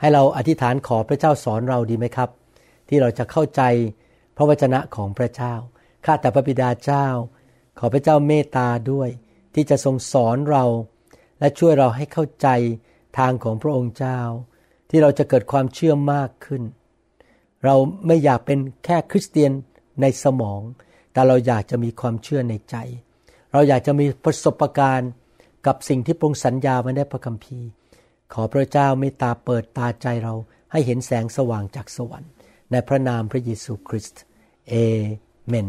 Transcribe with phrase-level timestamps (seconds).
[0.00, 2.30] ให้เราอธิษฐานขอพระเจ้าสอนเราดีไหมครับ
[2.88, 3.62] ที่เราจะเข้าใจ
[4.36, 5.54] พระวจนะของพระเจ้า
[6.04, 7.06] ข้าแต่พระบิดาเจ้า
[7.78, 9.08] ขอพระเจ้าเมตตาด้วย
[9.54, 10.64] ที่จะทรงสอนเรา
[11.38, 12.48] และช่วยเราให้เข้าใจ
[13.18, 14.20] ทางของพระองค์เจ้า
[14.90, 16.62] ที่เราจะเกิดความเชื่อมากขึ้น
[17.64, 17.74] เรา
[18.06, 19.52] ไม่อยากเป็นแค่คริสเตียน
[20.02, 20.60] ในสมอง
[21.12, 22.76] แต่เราอยากจะมีความเชื่อในใจ
[23.52, 25.10] เราอยากจะมีประสบการณ์
[25.66, 27.68] กับสิ่งที่พระองค์สัญญาไว้ในพระคัมภีร์
[28.32, 30.34] ขอพระเจ้าเมตตาเปิดตาใจเรา
[30.72, 32.30] ให้เห็นแสงสว่างจากสวรรค์
[32.70, 34.22] ในพระนามพระเยซูคริสต์
[34.68, 34.74] เอ
[35.48, 35.68] เมน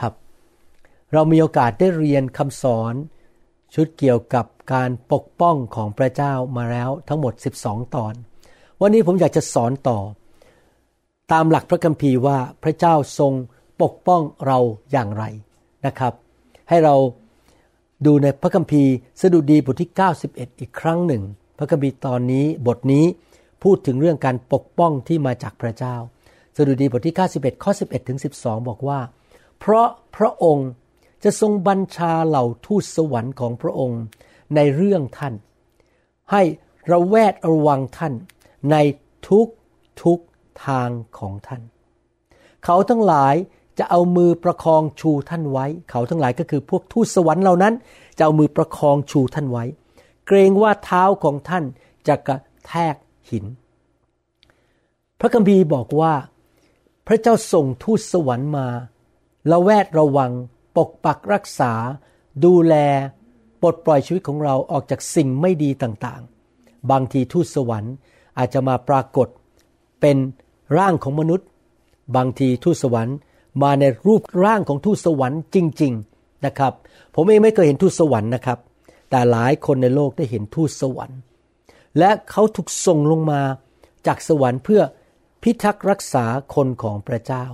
[0.00, 0.12] ครับ
[1.12, 2.94] เรามีโอกาสได้เรียนคำสอน
[3.74, 8.14] ชุดเกี่ยวกับการปกป้องของพระเจ้ามาแล้วทั้งหมด 12 ตอน
[8.80, 9.98] วันนี้ผมอยากจะสอนต่อ
[11.32, 13.32] ตามหลักพระคัมภีร์ว่าพระเจ้าทรง
[13.82, 14.58] ปกป้องเรา
[14.92, 15.24] อย่างไร
[15.86, 16.12] นะครับ
[16.68, 16.94] ให้เรา
[18.06, 19.90] ดูในพระคัมภีร์สดุดีบทที่
[20.24, 21.22] 91 อีกครั้งหนึ่ง
[21.64, 23.04] ระคัมภีร์ตอนนี้บทนี้
[23.62, 25.96] พูดถึงเรื่องการปกป้องที่มาจากพระเจ้า
[26.56, 29.00] สดุดีบทที่ 91 ข้อ 11 ถึง 12 บอกว่า
[29.58, 30.68] เพราะพระองค์
[31.24, 34.00] จะทรงบัญชาเหล่าทูตสวรรค์ของพระองค์
[34.54, 35.34] ในเรื่องท่าน
[36.32, 36.42] ให้
[36.90, 38.12] ระแวดระวังท่าน
[38.70, 38.76] ใน
[39.28, 39.46] ทุก
[40.02, 40.18] ทุก
[40.66, 41.62] ทางของท่าน
[42.64, 43.34] เขาทั้งหลาย
[43.78, 47.74] จะเอามือประคองชูท่านไว้ เขาทั้งหลายก็คือพวกทูตสวรรค์เหล่านั้น
[48.18, 49.64] จะเอามือประคองชูท่านไว้
[50.26, 51.64] เกรงว่าเท้าของท่าน
[52.08, 52.94] จะกระแทก
[53.30, 53.44] หิน
[55.20, 56.14] พระคัมภีร์บอกว่า
[57.06, 58.66] พระเจ้าส่งทูตสวรรค์มา
[59.50, 60.32] ละแวดระวัง
[60.76, 61.72] ปกปักรักษา
[62.44, 62.74] ดูแล
[63.60, 67.94] ปลดปล่อยชีวิตของเราออกจากสิ่งไม่ดีต่างๆ บางทีทูตสวรรค์
[68.38, 69.28] อาจจะมาปรากฏ
[70.00, 70.16] เป็น
[70.78, 71.46] ร่างของมนุษย์
[72.16, 73.16] บางทีทูตสวรรค์
[73.62, 76.72] มาในรูปร่างของทูตสวรรค์จริง ๆนะครับ
[77.14, 78.58] ผมเองไม่เคยเห็นทูตสวรรค์นะครับ
[79.14, 81.20] แต่หลายคนในโลกได้เห็นทูตสวรรค์
[81.98, 83.40] และเขาถูกส่งลงมา
[84.06, 84.82] จากสวรรค์เพื่อ
[85.42, 87.44] พิทักษ์รักษาคนของพระเจ้า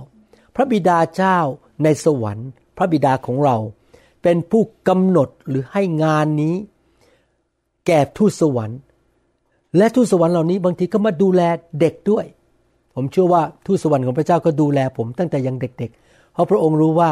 [0.55, 1.37] พระบิดาเจ้า
[1.83, 3.57] ในสวรรค์ พระบิดาของเรา
[4.23, 6.55] เป็นผู้กำหนดหรือให้งานนี้
[7.87, 8.79] แก่ทูตสวรรค์
[9.77, 11.41] และทูตสวรรค์เหล่านี้บางทีก็มาดูแล
[11.79, 12.25] เด็กด้วย
[12.95, 17.11] ผมเชื่อว่าทูตสวรรค์ของพระเจ้าก็ดูแลผมตั้งแต่ยังเด็ก ๆ เพราะพระองค์รู้ว่า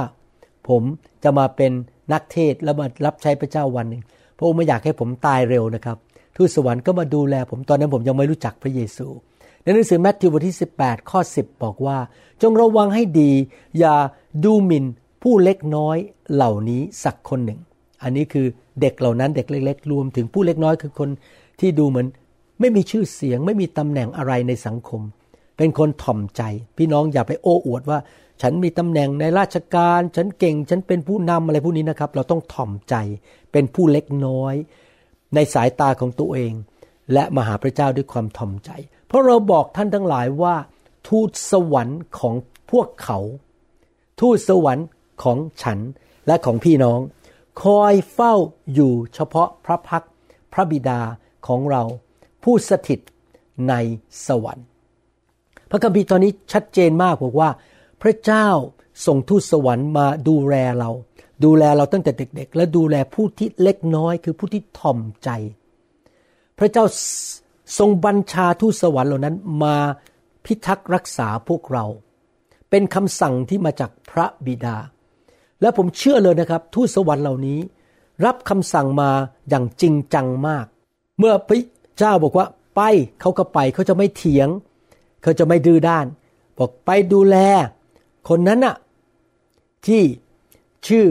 [0.69, 0.83] ผม
[1.23, 1.71] จะมาเป็น
[2.13, 4.03] นักเทศและมารับใช้พระเจ้าวันหนึ่ง
[4.39, 5.97] พระองค์ไม่อยากให้ผมตายเร็วนะครับ
[6.35, 9.07] ทูตสวรรค์ก็มาดูแลผมตอนนั้นผมยังไม่รู้จักพระเยซู
[9.63, 11.97] ในหนังสือแมทธิวบทที่ 18 ข้อ 10 บอกว่า
[12.41, 13.31] จงระวังให้ดี
[13.79, 13.95] อย่า
[14.45, 14.85] ดูหมิ่น
[15.23, 15.97] ผู้เล็กน้อย
[16.33, 17.59] เหล่านี้สักคนหนึ่ง
[18.03, 18.45] อันนี้คือ
[18.81, 21.09] เด็กเหล่านั้นเด็กเล็ก ๆ รวมถึงผู้เล็กน้อยคือคน
[21.59, 22.07] ที่ดูเหมือน
[22.59, 25.01] ไม่มีชื่อเสียง ไม่มีตำแหน่งอะไรในสังคม
[25.57, 26.41] เป็นคนถ่อมใจ
[26.77, 27.99] พี่น้องอย่าไปโอ้อวดว่า
[28.41, 32.95] ฉันมีตำแหน่งในราชการ ฉันเก่ง ฉันเป็นผู้นำอะไรพวกนี้นะครับ เราต้องถ่อมใจ
[33.51, 34.53] เป็นผู้เล็กน้อย
[35.35, 36.53] ในสายตาของตัวเอง
[37.13, 38.69] และมาหาพระเจ้าด้วยความถ่อมใจ
[39.07, 40.55] เพราะเราบอกท่านทั้งหลายว่า
[41.07, 42.35] ทูตสวรรค์ของ
[42.71, 43.19] พวกเขา
[44.19, 44.87] ทูตสวรรค์
[45.23, 45.79] ของฉัน
[46.27, 46.99] และของพี่น้อง
[47.61, 48.33] คอยเฝ้า
[48.73, 50.05] อยู่เฉพาะพระพัก
[50.53, 51.01] พระบิดา
[51.47, 51.83] ของเรา
[52.43, 52.99] ผู้สถิต
[53.69, 53.73] ใน
[54.27, 54.65] สวรรค์
[55.69, 57.49] พระคัมภีร์ตอนนี้ชัดเจนมากบอกว่า
[58.01, 58.47] พระเจ้า
[59.05, 60.89] ส่งทูตสวรรค์มาดูแลเรา
[61.43, 65.29] ดูแลเราตั้งแต่เด็ก ๆ และดูแลผู้ที่เล็กน้อยคือผู้ที่ถ่อมใจ
[66.59, 66.83] พระเจ้า
[67.77, 69.75] ทรงบัญชาทูตสวรรค์เหล่านั้นมา
[70.45, 71.85] พิทักษ์รักษาพวกเรา
[72.69, 74.77] เป็นคำสั่งที่มาจากพระบิดา
[75.61, 77.59] และผมเชื่อเลยนะครับ ทูตสวรรค์เหล่านี้
[78.25, 79.09] รับคำสั่งมา
[79.49, 80.65] อย่างจริงจังมาก
[81.19, 81.61] เมื่อพระ
[81.97, 82.81] เจ้าบอกว่าไป
[83.21, 84.49] เขาก็ไปเขาจะไม่เถียง
[85.21, 86.05] เขาจะไม่ดื้อด้าน
[86.57, 87.37] บอกไปดูแล
[88.29, 88.75] คนนั้นน่ะ
[89.87, 90.03] ที่
[90.87, 91.05] ชื่อ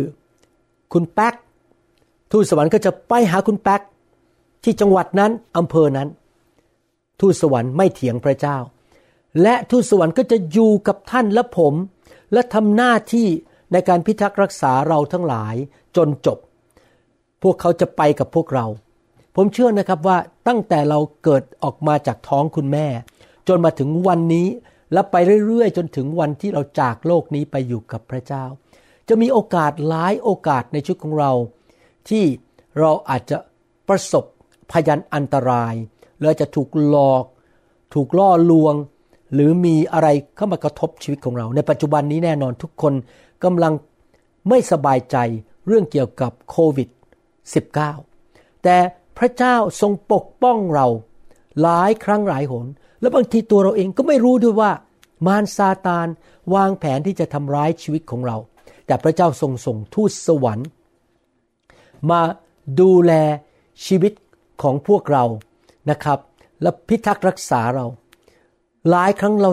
[0.92, 1.34] คุณแป๊ก
[2.32, 3.82] ทูตสวรรค์ก็จะไปหาคุณแป๊ก
[4.64, 6.08] ที่จังหวัดนั้นอำเภอนั้น
[7.20, 8.56] ทูตสวรรค์ไม่เถียงพระเจ้า
[9.42, 11.74] และทูตสวรรค์ก็จะอยู่กับท่านและผม
[12.32, 13.26] และทำหน้าที่
[13.72, 15.54] ในการพิทักษ์รักษาเราทั้งหลาย
[15.96, 16.38] จนจบ
[17.42, 18.66] พวกเขาจะไปกับพวกเรา
[19.34, 20.18] ผมเชื่อนะครับว่า
[20.48, 22.86] ตั้งแต่เราเกิดออกมาจากท้องคุณแม่
[23.48, 24.46] จนมาถึงวันนี้
[24.92, 28.44] และไปเรื่อยๆ จนถึงวันที่เราจากโลกนี้ไปอยู่กับพระเจ้า
[29.08, 31.32] จะมีโอกาสหลายโอกาสในชีวิตของเรา
[32.08, 32.24] ที่
[32.78, 33.36] เราอาจจะ
[33.88, 34.24] ประสบ
[34.72, 35.74] พยันอันตราย
[36.22, 37.24] เราจะถูกหลอก
[37.94, 38.74] ถูกล่อลวง
[39.34, 42.94] หรือมีอะไรเข้ามากระทบชีวิตของเรา ในปัจจุบันนี้แน่นอนทุกคน
[43.44, 43.72] กำลัง
[44.48, 45.16] ไม่สบายใจ
[45.66, 46.88] เรื่องเกี่ยวกับโควิด
[47.76, 48.76] -19 แต่
[49.18, 50.86] พระเจ้าทรงปกป้องเรา
[51.60, 52.66] หลายครั้งหลายหน
[53.00, 54.70] และบางทีตัวเราเองก็ไม่รู้ด้วยว่า
[55.26, 56.06] มารซาตาน
[56.54, 58.36] วางแผนที่จะทำร้ายชีวิตของเรา
[58.86, 60.68] แต่พระเจ้าทรงส่งทูตสวรรค์
[62.10, 62.20] มา
[62.80, 63.12] ดูแล
[63.86, 64.12] ชีวิต
[64.62, 65.24] ของพวกเรา
[65.90, 66.18] นะครับ
[66.62, 67.86] และพิทักษ์รักษาเรา
[68.90, 69.50] หลายครั้งเรา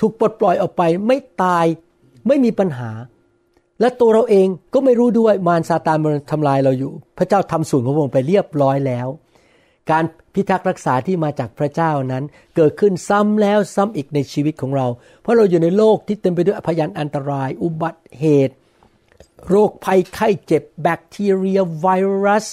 [0.00, 1.64] ถูกปลดปล่อยออกไปไม่ตาย
[2.26, 2.90] ไม่มีปัญหา
[3.80, 9.08] และตัวเราเองก็ไม่รู้ด้วยมารซาตานมันทำลายเราอยู่ พระเจ้าทำส่วนของพระองค์ไปเรียบร้อยแล้ว
[9.90, 10.04] การ
[10.34, 12.24] พิทักษ์รักษาที่มาจากพระเจ้านั้น
[12.56, 14.86] เกิดขึ้นซ้ำแล้วซ้ำอีกในชีวิตของเรา
[15.22, 18.54] เพราะเราอยู่ในโลกที่เต็มไปด้วยพยันอันตราย อุบัติเหตุ
[19.48, 21.86] โรคภัยไข้เจ็บ แบคทีเรีย ไว
[22.24, 22.46] รัส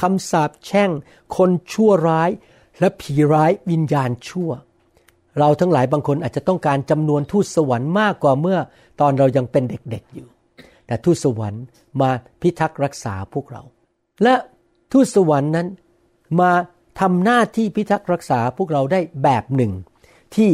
[0.00, 0.90] คำสาปแช่ง
[1.36, 2.30] คนชั่วร้าย
[2.80, 4.50] และผีร้ายวิญญาณชั่ว
[5.38, 8.58] เราทั้งหลายบางคนอาจจะต้องการจำนวนทูตสวรรค์มากกว่าเมื่อ
[9.00, 10.28] ตอนเรายังเป็นเด็กๆอยู่
[10.86, 11.64] แต่ทูตสวรรค์
[12.00, 12.10] มา
[12.40, 13.62] พิทักษ์รักษาพวกเรา
[14.22, 14.34] และ
[14.92, 15.66] ทูตสวรรค์นั้น
[16.40, 16.52] มา
[17.00, 19.72] ทำหน้าที่พิทักษ์รักษาพวกเราได้แบบหนึ่ง
[20.34, 20.50] ที่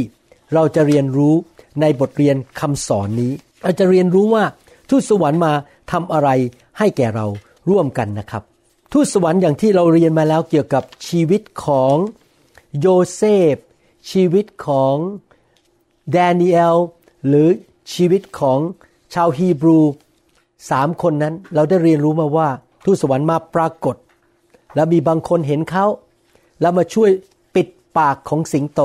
[0.54, 1.34] เราจะเรียนรู้
[1.80, 3.32] ในบทเรียนคำสอนนี้
[3.62, 4.44] เราจะเรียนรู้ว่า
[4.88, 5.52] ทูตสวรรค์มา
[5.92, 6.28] ทำอะไร
[6.78, 7.26] ให้แก่เรา
[7.70, 8.42] ร่วมกันนะครับ
[8.92, 11.94] ทูตสวรรค์อย่างที่เราเรียนมาแล้วเกี่ยวกับชีวิตของ
[12.80, 13.22] โยเซ
[13.54, 13.56] ฟ
[14.10, 14.96] ชีวิตของ
[16.12, 16.76] แดเนียล
[17.26, 17.48] หรือ
[17.94, 18.58] ชีวิตของ
[19.14, 19.78] ชาวฮีบรู
[20.70, 22.48] สามคนนั้นเราได้เรียนรู้มาว่า
[22.84, 23.96] ทูตสวรรค์มาปรากฏ
[24.74, 25.86] แล้วมีบางคนเห็นเขา
[26.60, 27.10] แล้วมาช่วย
[27.54, 28.80] ปิดปากของสิงโต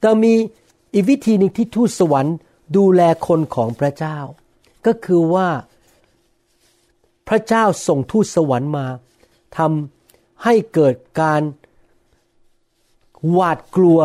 [0.00, 0.34] แต่มี
[0.94, 2.36] อีกวิธีหนึ่งที่ทูตสวรรค์
[2.76, 4.18] ดูแลคนของพระเจ้า
[4.86, 5.48] ก็คือว่า
[7.28, 8.86] พระเจ้าส่งทูตสวรรค์มา
[9.58, 11.42] ทำให้เกิดการ
[13.30, 13.98] หวาดกลัว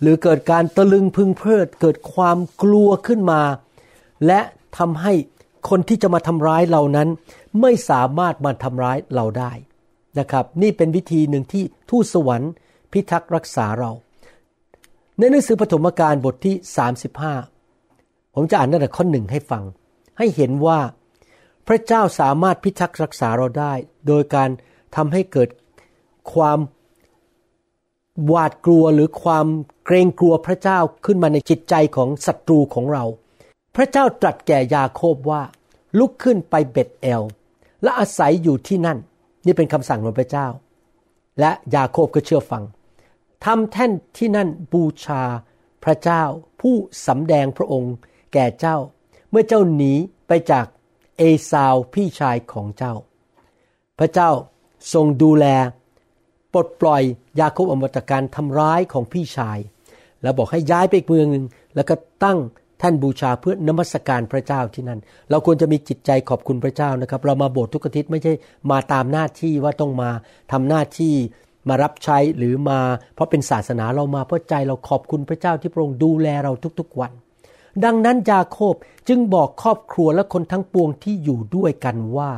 [0.00, 3.42] หรือเกิดการตะลึงพึงเพลิด เกิดความกลัวขึ้นมา
[4.26, 4.40] และ
[4.78, 5.12] ทำให้
[5.68, 7.08] คนที่จะมาทำร้ายเรานั้น
[7.60, 9.52] ไม่สามารถมาทำร้ายเราได้
[10.18, 12.52] นะครับ นี่เป็นวิธีหนึ่งที่ทูตสวรรค์
[12.92, 13.90] พิทักษ์รักษาเรา
[15.18, 16.54] ในหนังสือปฐมกาลบทที่
[17.64, 19.64] 35 ผมจะอ่านตั้งแต่ข้อหนึ่งให้ฟัง
[20.18, 20.80] ให้เห็นว่า
[21.66, 23.72] พระเจ้าสามารถพิทักษ์รักษาเราได้
[24.06, 24.50] โดยการ
[24.96, 25.48] ทำให้เกิด
[26.32, 26.58] ความ
[28.26, 29.46] หวาดกลัวหรือความ
[29.86, 33.04] เกรงกลัวพระเจ้าขึ้นมาในจิตใจของศัตรูของเรา
[33.76, 35.42] พระเจ้าตรัสแก่ยาโคบว่า
[35.98, 37.22] ลุกขึ้นไปเบ็ดเอล
[37.82, 38.98] และอาศัยอยู่ที่นั่น
[39.46, 40.46] นี่เป็นคำสั่งของพระเจ้า
[41.40, 42.62] และยาโคบก็เชื่อฟัง
[43.44, 45.22] ทำแท่นที่นั่นบูชา
[45.84, 46.22] พระเจ้า
[46.60, 46.74] ผู้
[47.06, 47.94] สำแดงพระองค์
[48.32, 48.76] แก่เจ้า
[49.30, 49.92] เมื่อเจ้าหนี
[50.28, 50.66] ไปจาก
[51.18, 52.94] เอซาวพี่ชายของเจ้า
[53.98, 54.30] พระเจ้า
[54.92, 55.46] ทรงดูแล
[56.52, 57.02] ปลดปล่อย
[57.40, 59.58] ยาโคบอมตการทำร้ายของพี่ชาย
[60.22, 61.44] แล้วบอกให้ย้ายไปอีกเมืองหนึ่ง
[61.74, 61.94] แล้วก็
[62.24, 62.38] ตั้ง
[62.82, 65.00] ท่านบูชาเพื่อนมัสการพระเจ้าที่นั่น
[65.30, 68.32] เราควรจะมีจิตใจขอบคุณพระเจ้านะครับ เรามาโบสถ์ทุกอาทิตย์ไม่ใช่
[68.70, 70.10] มาตามหน้าที่ว่าต้องมา
[70.52, 71.14] ทำหน้าที่
[71.68, 72.80] มารับใช้หรือมา
[73.14, 77.12] เพราะเป็นศาสนาเรามาเพราะใจเราขอบคุณพระเจ้าที่พระองค์ดูแลเราทุกๆวัน
[77.84, 78.74] ดังนั้นยาโคบ
[79.08, 82.30] จึงบอกครอบครัวและคนทั้งปวงที่อยู่ด้วยกันว่า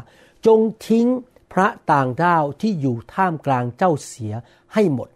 [0.47, 1.07] จงทิ้ง
[1.53, 4.33] พระต่างด้าวที่อยู่ท่ามกลางเจ้าเสีย
[4.75, 5.09] ให้หมด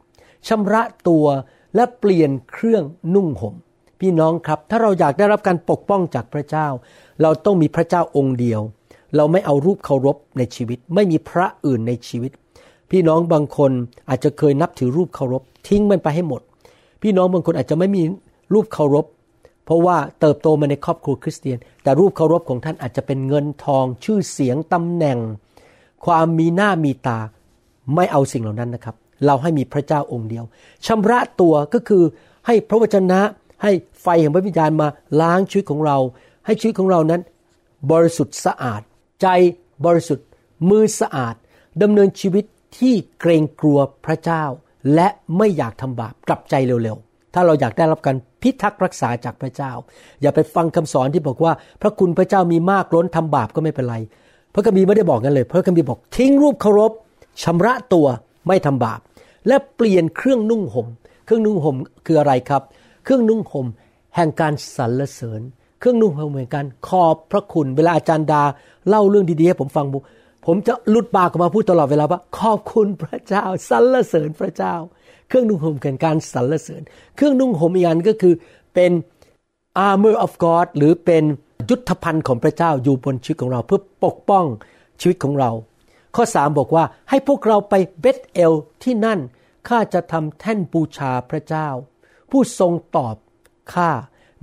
[0.48, 1.26] ชำระตัว
[1.74, 2.84] และเปลี่ยนเครื่อง
[3.14, 3.54] นุ่งห่ม
[4.00, 6.66] พี่น้องครับ ถ้าเราอยากได้รับการปกป้องจากพระเจ้า
[7.22, 8.60] เราต้องมีพระเจ้าองค์เดียว
[9.16, 12.32] เราไม่เอารูปเคารพในชีวิต ไม่มีพระอื่นในชีวิต
[12.90, 13.70] พี่น้องบางคน
[14.08, 16.42] อาจจะเคยนับถือรูปเคารพ ทิ้งมันไปให้หมด
[17.02, 18.02] พี่น้องบางคนอาจจะไม่มี
[18.52, 19.06] รูปเคารพ
[19.64, 25.18] เพราะว่าเติบโตมาในครอบครัวคริสเตียน แต่รูปเคารพของท่านอาจจะเป็นเงินทอง ชื่อเสียงตำแหน่ง
[26.04, 27.18] ความมีหน้ามีตา
[27.94, 30.44] ไม่เอาสิ่งเหล่านั้นนะครับ เราให้มีพระเจ้าองค์เดียว
[30.86, 32.02] ชำระตัวก็คือ
[32.46, 33.20] ให้พระวจนะ
[33.62, 34.88] ให้ ไฟแห่งพระวิญญาณมา
[35.20, 35.98] ล้างชีวิตของเรา
[36.46, 37.20] ให้ชีวิตของเรานั้น
[37.92, 38.82] บริสุทธิ์สะอาด
[39.22, 39.26] ใจ
[39.86, 40.26] บริสุทธิ์
[40.70, 41.34] มือสะอาด
[41.82, 42.44] ดำเนินชีวิต
[42.78, 44.44] ที่เกรงกลัวพระเจ้า
[44.94, 49.72] และไม่อยากทำบาปกลับใจเร็วๆ ถ้าเราอยากได้รับการพิทักษ์รักษาจากพระเจ้า
[50.22, 51.52] อย่าไปฟังคำสอนที่บอกว่า
[51.82, 53.96] พระคุณพระเจ้ามีมากล้นทำบาปก็ไม่เป็นไร
[54.54, 56.92] พระคัมภีร์ไม่ได้บอกกันเลย พระคัมภีร์บอกทิ้งรูปเคารพ
[57.42, 58.06] ชำระตัว
[58.48, 59.00] ไม่ทำบาป
[59.48, 60.86] และเปลี่ยนเครื่องนุ่งหม่ม
[61.24, 61.76] เครื่องนุ่งห่ม
[62.06, 62.62] คืออะไรครับ
[63.04, 63.66] เครื่องนุ่งห่ม
[64.16, 65.40] แห่งการสรรเสริญ
[65.78, 68.42] เครื่องนุ่งห่มแห่งการขอบพระคุณ เวลาอาจารย์ดา
[68.88, 69.86] เล่าเรื่องดีๆให้ผมฟัง
[70.46, 74.74] ผมจะลุดปากออกมาพูดตลอดเวลาว่า ขอบคุณพระเจ้าสรรเสริญพระเจ้า
[75.28, 76.82] เครื่องนุ่งห่มแห่งการสรรเสริญ
[77.16, 78.34] เครื่องนุ่งห่มอีกอันก็คือ
[78.74, 78.92] เป็น
[79.88, 81.24] armor of God หรือเป็น
[81.70, 84.44] ยุทธภัณฑ์ของพระเจ้าอยู่บนชีวิตของเราเพื่อปกป้อง
[85.00, 85.50] ชีวิตของเรา
[86.16, 88.52] ข้อสามบอกว่าให้พวกเราไปเบธเอล
[88.82, 89.18] ที่นั่น
[89.68, 91.68] ข้าจะทำแท่นบูชาพระเจ้า
[92.30, 93.16] ผู้ทรงตอบ
[93.74, 93.90] ข้า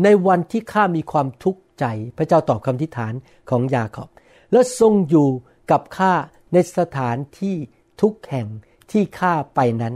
[0.04, 1.86] ในวันที่ข้ามีความทุกข์ใจ
[2.18, 3.14] พระเจ้าตอบคำทิฐาน
[3.50, 4.10] ของยาขอบ
[4.52, 5.30] และทรงอยู่
[5.72, 6.14] กับข้า
[6.54, 7.56] ในสถานที่
[8.02, 8.48] ทุกแห่ง
[8.92, 9.94] ที่ข้าไปนั้น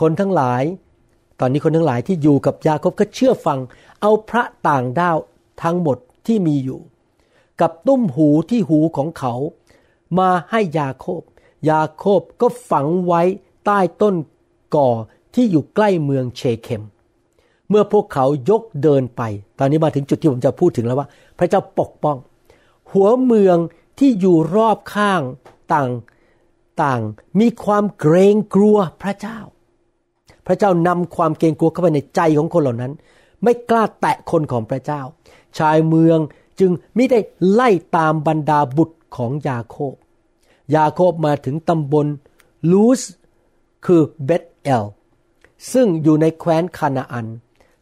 [0.00, 0.62] คนทั้งหลาย
[1.40, 3.58] ตอนนี้คนทั้งหลายที่อยู่กับยาคบก็เชื่อฟัง
[4.00, 5.18] เอาพระต่างด้าว
[5.62, 6.80] ทั้งหมดที่มีอยู่
[7.60, 9.34] กับตุ้มหูที่หูของเขา
[10.18, 11.22] มาให้ยาโคบ
[11.70, 13.22] ยาโคบก็ฝังไว้
[13.66, 14.14] ใต้ต้น
[14.76, 14.90] ก่อ
[15.34, 16.82] ที่อยู่ใกล้เมืองเชเคม
[17.70, 19.22] เมื่อพวกเขายกเดินไป
[19.58, 21.08] ตอนนี้มาถึงจุดที่ผมจะพูดถึงแล้วว่า
[21.38, 22.16] พระเจ้าปกป้อง
[22.92, 23.56] หัวเมือง
[23.98, 25.22] ที่อยู่รอบข้าง
[25.72, 25.90] ต่าง
[26.82, 27.00] ต่าง
[27.40, 29.38] มีความเกรงกลัวพระเจ้า
[30.46, 32.92] พระเจ้านำความเกรงกลัวเข้าไปในใจของคนเหล่านั้น
[33.42, 35.00] ไม่กล้าแตะคนของพระเจ้า
[35.58, 36.18] ชายเมือง
[36.60, 37.18] จึงไม่ได้
[37.50, 39.94] ไล่ตามบรรดาบุตรของยาโคบ
[40.76, 42.06] ยาโคบมาถึงตำบล
[42.70, 43.02] ลูส
[43.86, 44.84] คือเบธเอล
[45.72, 47.26] ซึ่งอยู่ในแคว้นคานาอัน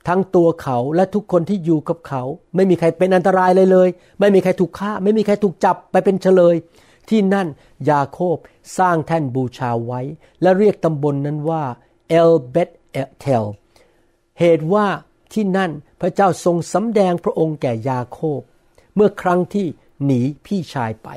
[0.08, 2.22] ทั้งตัวเขาและทุกคนที่อยู่กับเขา
[2.54, 3.88] ไม่มีใครเป็นอันตรายเลยเลย
[4.20, 6.54] ไม่มีใครถูกฆ่า ไม่มีใครถูกจับไปเป็นเฉลย
[7.08, 7.48] ที่นั่น
[7.90, 8.36] ยาโคบ
[8.78, 10.00] สร้างแท่นบูชาไว้
[10.42, 11.64] และเรียกตำบลนนั้นว่า
[12.08, 12.70] เอลเบธ
[13.18, 13.44] เทล
[14.38, 14.86] เหตุว่า
[15.32, 18.40] ที่นั่นพระเจ้าทรงสำแดงพระองค์แก่ยาโคบ
[18.94, 19.66] เมื่อครั้งที่
[20.04, 21.08] หนีพี่ชายไป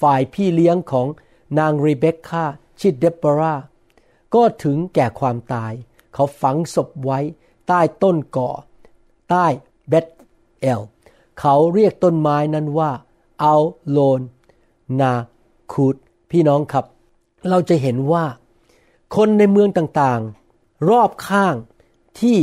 [0.00, 1.08] ฝ่ายพี่เลี้ยงของ
[1.58, 2.44] นางรีเบคคา
[2.80, 3.54] ชิดเดบรา
[4.34, 5.72] ก็ถึงแก่ความตาย
[6.14, 7.20] เขาฝังศพไว้
[7.68, 8.50] ใต้ต้นก่อ
[9.30, 9.46] ใต้
[9.88, 10.06] เบธ
[10.60, 10.80] เอล
[11.40, 12.90] เขาเรียกต้นไม้นั้นว่า
[13.42, 14.20] อัลโลน
[15.00, 15.12] นา
[15.72, 15.96] คูด
[16.30, 16.84] พี่น้องครับ
[17.48, 18.24] เราจะเห็นว่า
[19.16, 21.54] คนในเมืองต่างๆ รอบข้าง
[22.20, 22.38] ที่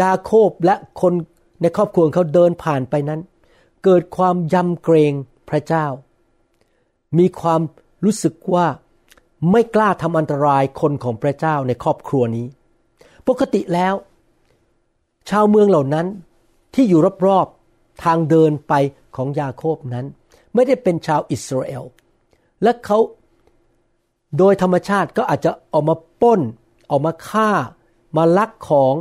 [0.00, 1.12] ยาโคบและคน
[1.60, 3.20] ในครอบครัวเขาเดินผ่านไปนั้น
[3.84, 5.12] เกิดความยำเกรง
[5.48, 5.86] พระเจ้า
[7.18, 7.60] มีความ
[8.04, 8.66] รู้สึกว่า
[9.50, 12.46] ไม่กล้าทำอันตรายคนของพระเจ้าในครอบครัวนี้
[13.28, 13.94] ปกติแล้ว
[15.30, 16.06] ชาวเมืองเหล่านั้น
[16.74, 18.74] ที่อยู่รอบๆทางเดินไป
[19.16, 20.06] ของยาโคบนั้น
[20.54, 21.84] ไม่ได้เป็นชาวอิสราเอล
[22.62, 22.98] และเขา
[24.38, 26.40] โดยธรรมชาติก็อาจจะออกมาป้น
[26.90, 27.50] ออกมาฆ่า
[28.16, 28.94] มาลักของ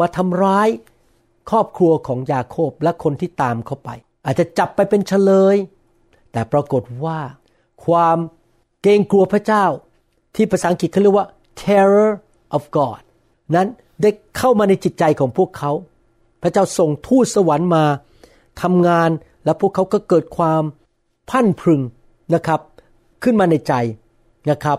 [0.00, 0.68] มาทำร้าย
[1.50, 3.90] ครอบครัวของยาโคบและคนที่ตามเขาไป
[4.26, 5.56] อาจจะจับไปเป็นเฉลย
[6.32, 7.18] แต่ปรากฏว่า
[7.84, 8.18] ความ
[8.82, 9.64] เกรงกลัวพระเจ้า
[10.34, 11.26] ที่ภาษาอังกฤษเขาเรียกว่า
[11.62, 12.12] terror
[12.56, 13.02] of God
[13.54, 13.68] นั้น
[14.02, 15.72] ได้เข้ามาในจิตใจของพวกเขา
[16.42, 17.84] พระเจ้าส่งทูตสวรรค์มา
[18.62, 19.10] ทำงาน
[19.44, 20.62] และพวกเขาก็เกิดความ
[21.30, 21.80] พันพึง
[22.34, 22.60] นะครับ
[23.22, 23.74] ขึ้นมาในใจ
[24.50, 24.78] นะครับ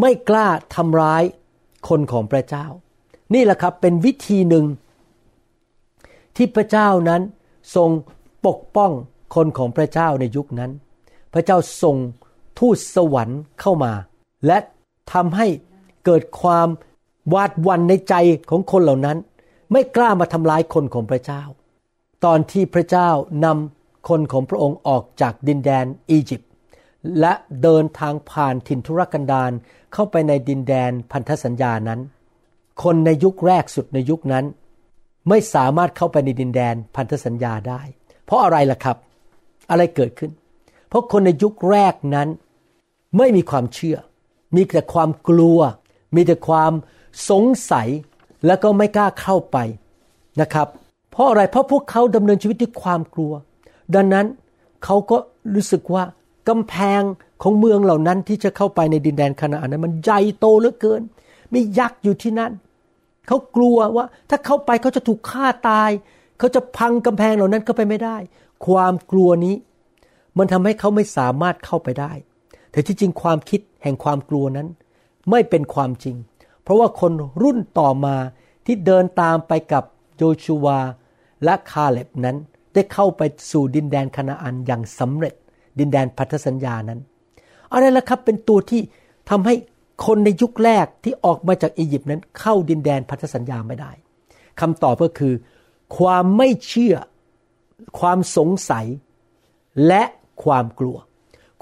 [0.00, 1.22] ไม่กล้าทำร้าย
[1.88, 2.66] คนของพระเจ้า
[3.34, 4.64] นี่แหละครับเป็นวิธีหนึ่ง
[6.36, 7.22] ที่พระเจ้านั้น
[7.76, 7.90] ทรง
[8.46, 8.92] ปกป้อง
[9.34, 10.70] คนของพระเจ้าในยุคนั้น
[11.32, 11.96] พระเจ้าทรง
[12.58, 13.92] ทูตสวรรค์เข้ามา
[14.46, 14.58] และ
[15.12, 15.46] ทำให้
[16.04, 16.68] เกิดความ
[17.34, 18.14] วาดวันในใจ
[18.50, 19.18] ของคนเหล่านั้น
[19.72, 21.42] ไม่กล้ามาทำลายคนของพระเจ้า
[22.24, 23.10] ตอนที่พระเจ้า
[23.44, 26.50] นำคนของพระองค์ออกจากดินแดนอียิปต์
[27.20, 29.52] และเดินทางผ่านถิ่นทุรกันดาร
[29.92, 32.00] เข้าไปในดินแดนพันธสัญญานั้น
[32.82, 34.44] คนในยุคแรกสุดในยุคนั้น
[35.28, 37.80] ไม่สามารถเข้าไปในดินแดนพันธสัญญาได้
[38.24, 38.96] เพราะอะไรล่ะครับ
[39.70, 40.30] อะไรเกิดขึ้น
[40.88, 42.28] เพราะคนในยุคแรกนั้น
[43.16, 43.96] ไม่มีความเชื่อ
[44.56, 45.60] มีแต่ความกลัว
[46.14, 46.72] มีแต่ความ
[47.30, 47.88] สงสัย
[48.46, 49.56] แล้วก็ไม่กล้าเข้าไป
[50.40, 50.68] นะครับ
[51.10, 53.32] เพราะอะไรเพราะพวกเขาดำเนินชีวิตด้วยความกลัว
[53.94, 54.26] ดังนั้น
[54.84, 55.16] เขาก็
[55.54, 56.04] รู้สึกว่า
[56.48, 57.02] กำแพง
[57.42, 61.02] ของเมืองเหล่านั้นที่จะเข้าไปในดินแดนคานาอันนั้นมันใหญ่โตเหลือเกิน
[61.54, 62.52] มียักษ์อยู่ที่นั่น
[63.26, 65.90] เขากลัวว่าถ้าเข้าไปเขาจะถูกฆ่าตาย
[66.38, 68.16] เขาจะพังกำแพงเหล่านั้นเข้าไปไม่ได้
[68.66, 69.54] ความกลัวนี้
[70.38, 72.12] มันทำให้เขาไม่สามารถเข้าไปได้
[72.70, 74.68] แต่ที่จริงความคิดแห่งความกลัวนั้น
[75.30, 76.16] ไม่เป็นความจริง
[76.66, 78.16] เพราะว่าคนรุ่นต่อมา
[78.66, 79.84] ที่เดินตามไปกับ
[80.16, 80.78] โจชูวา
[81.44, 82.36] และคาเล็บนั้น
[82.74, 85.34] ได้เข้าไปสู่ดินแดนคณาอันอย่างสำเร็จ
[85.78, 87.00] ดินแดนพันธสัญญานั้น
[87.72, 88.82] อะไรล่ะครับเป็นตัวที่
[89.30, 89.54] ทำให้
[90.06, 93.90] คนในยุคแรกที่ออกมาจากอียิปต์นั้น เข้าดินแดนพันธสัญญาไม่ได้
[94.60, 95.34] คำตอบก็คือ
[95.98, 96.96] ความไม่เชื่อ
[97.98, 98.86] ความสงสัย
[99.86, 100.02] และ
[100.44, 100.96] ความกลัว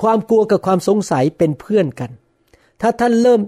[0.03, 2.11] ความกลัวกับความสงสัยเป็นเพื่อนกัน
[2.81, 3.41] ถ้าท่านเริ่ม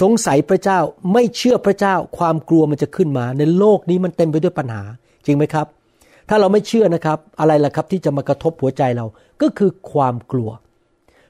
[0.00, 0.78] สงสัยพระเจ้า
[1.12, 4.82] ไม่เชื่อพระเจ้าความกลัวมันจะขึ้นมา ในโลกนี้มันเต็มไปด้วยปัญหา
[5.26, 5.66] จริงไหมครับ
[6.28, 9.06] ถ้าเราไม่เชื่อนะครับ อะไรล่ะครับที่จะมากระทบหัวใจเรา
[9.42, 10.50] ก็คือความกลัว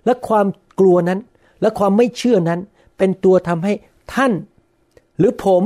[0.04, 0.46] และความ
[0.80, 1.20] กลัวนั้น
[1.62, 2.60] และความไม่เชื่อนั้น
[2.98, 3.72] เป็นตัวทำให้
[4.14, 4.32] ท่าน
[5.18, 5.62] หรือผม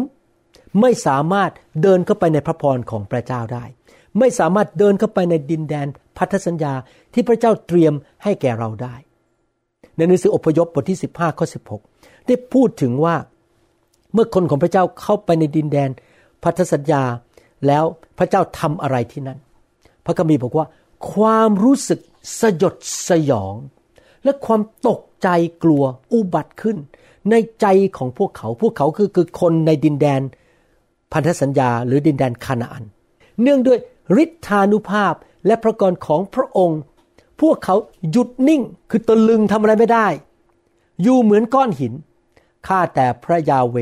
[0.80, 1.50] ไม่สามารถ
[1.82, 3.64] เดินเข้าไปในพระพรของพระเจ้าได้
[4.18, 5.86] ไม่สามารถเดินเข้าไปในดินแดน
[6.16, 6.72] พันธสัญญา
[7.12, 8.94] ที่พระเจ้าเตรียมให้แก่เราได้
[9.96, 11.95] ในหนังสืออพยพบทที่ 15ข้อ16
[12.26, 13.16] ได้พูดถึงว่า
[14.12, 15.90] เมื่อคนของพระเจ้าเข้าไปในดินแดน
[16.42, 17.02] พันธสัญญา
[17.66, 17.85] แล้ว
[18.18, 19.38] พระเจ้าทำอะไรที่นั่น
[20.04, 20.66] พระคัมภีร์บอกว่า
[21.12, 22.00] ความรู้สึก
[22.40, 22.75] สยด
[23.09, 23.54] สยอง
[24.25, 25.28] และความตกใจ
[25.62, 26.76] กลัวอุบัติขึ้น
[27.30, 27.66] ในใจ
[27.97, 30.21] ของพวกเขา พวกเขาคือคือคนในดินแดน
[31.12, 32.85] พันธสัญญาหรือดินแดนคานาอัน
[33.42, 33.78] เนื่องด้วย
[34.23, 35.14] ฤทธานุภาพ
[35.47, 36.80] และพระกรของพระองค์
[37.40, 37.76] พวกเขา
[38.11, 40.06] หยุดนิ่งคือตะลึงทำอะไรไม่ได้
[41.02, 41.92] อยู่เหมือนก้อนหิน
[42.66, 43.76] ข้าแต่พระยาเว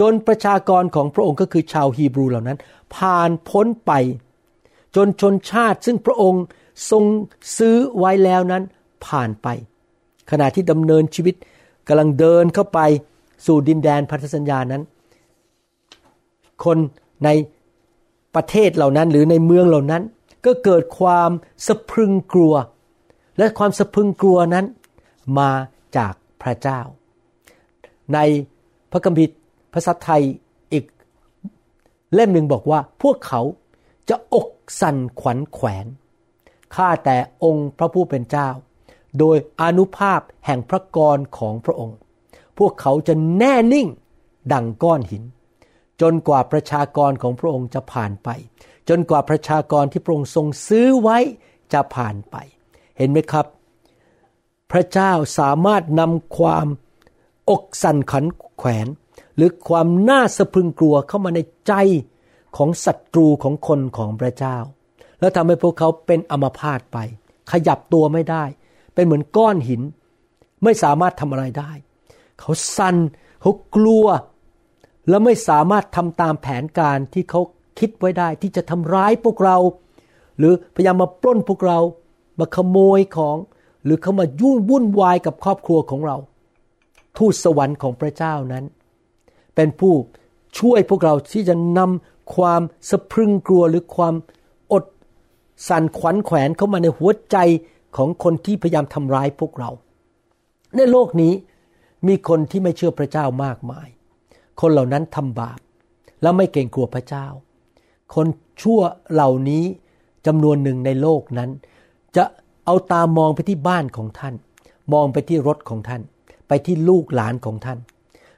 [0.00, 2.58] จนประชากรของพระองค์ก็คือชาวฮีบรูเหล่านั้น
[2.96, 3.92] ผ่านพ้นไป
[4.96, 6.44] จนชนชาติซึ่งพระองค์
[6.90, 7.04] ทรง
[7.56, 8.62] ซื้อไว้แล้วนั้น
[9.06, 9.48] ผ่านไป
[10.30, 11.34] ขณะที่ดำเนินชีวิต
[11.88, 12.80] กำลังเดินเข้าไป
[13.46, 14.82] สู่ดินแดนพันธสัญญานั้น
[16.64, 16.78] คน
[17.24, 17.28] ใน
[18.34, 20.02] ประเทศเหล่านั้นหรือในเมืองเหล่านั้น
[20.46, 21.30] ก็เกิดความ
[21.66, 22.54] สะพรึงกลัว
[23.38, 24.66] และความสะพรึงกลัวนั้น
[25.38, 25.50] มา
[25.96, 26.12] จาก
[26.42, 26.80] พระเจ้า
[28.14, 28.18] ใน
[28.90, 29.36] พระคัมภีร์
[29.74, 30.22] ภาษาไทย
[30.72, 30.84] อีก
[32.14, 33.42] เล่มหนึ่งบอกว่าพวกเขา
[34.08, 34.48] จะอก
[34.80, 35.86] สั่นขวัญแขวน
[36.74, 38.48] ข้าแต่องค์พระผู้เป็นเจ้า
[39.18, 41.96] โดยอนุภาพแห่งพระกรของพระองค์
[42.58, 43.88] พวกเขาจะแน่นิ่ง
[44.52, 45.24] ดังก้อนหิน
[46.00, 48.28] จนกว่าประชากรของพระองค์จะผ่านไป
[48.88, 51.18] จนกว่าประชากรที่พระองค์ทรงซื้อไว้
[51.72, 52.36] จะผ่านไป
[52.98, 53.46] เห็นไหมครับ
[54.72, 56.66] พระเจ้าสามารถนำความ
[57.50, 58.24] อกสั่นขัน
[58.58, 58.86] แขวน
[59.36, 61.72] หรือความน่าสะพรึงกลัวเข้ามาในใจ
[62.56, 64.56] ของศัตรูของคนของพระเจ้า
[65.20, 66.98] แล้วทำให้พวกเขาเป็นอัมพาตไป
[67.50, 68.44] ขยับตัวไม่ได้
[68.94, 69.82] เป็นเหมือนก้อนหิน
[70.64, 71.72] ไม่สามารถทำอะไรได้
[72.40, 72.96] เขาสัน่น
[73.40, 74.06] เขากลัว
[75.08, 77.40] แล้วไม่สามารถทำตามแผนการที่เขา
[77.78, 79.58] คิดไว้ได้ ที่จะทำร้ายพวกเรา
[80.38, 81.78] หรือพยายามมาปล้นพวกเรา
[82.38, 83.36] มาขโมยของ
[83.84, 86.16] หรือเขามายุ่งวุ่นวายกับครอบครัวของเรา
[87.20, 88.64] ทูตสวรรค์ของพระเจ้านั้น
[89.54, 89.94] เป็นผู้
[90.58, 94.14] ช่วยพวกเราที่จะนำความสะพรึงกลัวหรือความ
[94.72, 94.84] อด
[95.68, 97.36] สั่นขวัญแขวนเข้ามาในหัวใจ
[97.96, 99.70] ของคนที่พยายามทำร้ายพวกเรา
[100.76, 101.32] ในโลกนี้
[102.06, 103.88] มีคนที่ไม่เชื่อพระเจ้ามากมาย
[104.60, 105.58] คนเหล่านั้นทำบาป
[106.22, 107.26] แล้วไม่เกรงกลัวพระเจ้า
[108.14, 108.26] คน
[108.62, 108.80] ชั่ว
[109.12, 109.64] เหล่านี้
[110.26, 111.50] จำนวนหนึ่งในโลกนั้น
[112.16, 112.24] จะ
[112.64, 114.34] เอาตามองไปที่บ้านของท่าน
[114.92, 116.02] มองไปที่รถของท่าน
[116.50, 117.78] ไปที่ลูกหลานของท่าน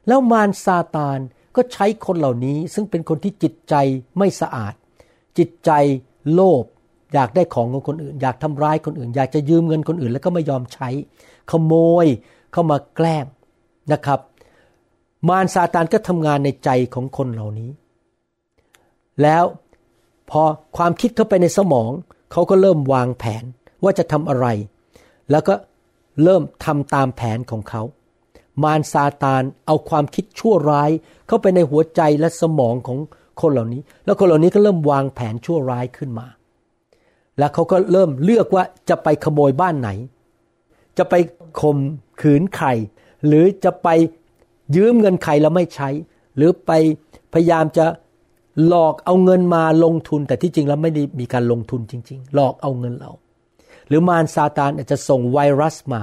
[0.08, 1.18] แล้วมารซาตาน
[1.56, 3.74] ก็ใช้คนเหล่านี้ซึ่งเป็นคนที่จิตใจ
[4.18, 4.74] ไม่สะอาด
[5.38, 5.70] จิตใจ
[6.32, 6.64] โลภ
[7.14, 10.88] อยากได้ของของคนอื่น อยากทำร้ายคนอื่น อยากจะยืมเงินคนอื่น แล้วก็ไม่ยอมใช้
[11.50, 12.06] ขโมย
[12.52, 13.24] เข้ามาแกล้ง
[13.92, 14.20] นะครับ
[15.28, 17.70] มารซาตานก็ทำงานในใจของคนเหล่านี้
[19.22, 19.44] แล้ว
[20.30, 20.42] พอ
[20.76, 21.90] ความคิดเข้าไปในสมอง
[22.32, 23.44] เขาก็เริ่มวางแผน
[23.84, 24.46] ว่าจะทำอะไร
[25.30, 25.54] แล้วก็
[26.22, 27.82] เริ่มทำตามแผนของเขา
[28.62, 30.90] มารซาตานเอาความคิดชั่วร้าย
[31.26, 32.98] เข้าไปในหัวใจและสมองของ
[33.40, 36.26] คนเหล่านี้ แล้วคนเหล่านี้ก็เริ่มวางแผนชั่วร้ายขึ้นมา
[37.38, 39.90] แล้วเขาก็เริ่มเลือกว่าจะไปขโมยบ้านไหน
[40.98, 41.14] จะไป
[41.60, 41.78] ข่ม
[42.20, 42.68] ขืนใคร
[43.26, 43.88] หรือจะไป
[44.76, 45.88] ยืมเงินใครแล้วไม่ใช้
[46.36, 46.70] หรือไป
[47.32, 47.86] พยายามจะ
[48.66, 53.12] หลอกเอาเงินมาลงทุน แต่ที่จริงแล้วไม่ได้มีการลงทุนจริง ๆ หลอกเอาเงินเรา
[53.88, 56.02] หรือมารซาตานอาจจะส่งไวรัสมา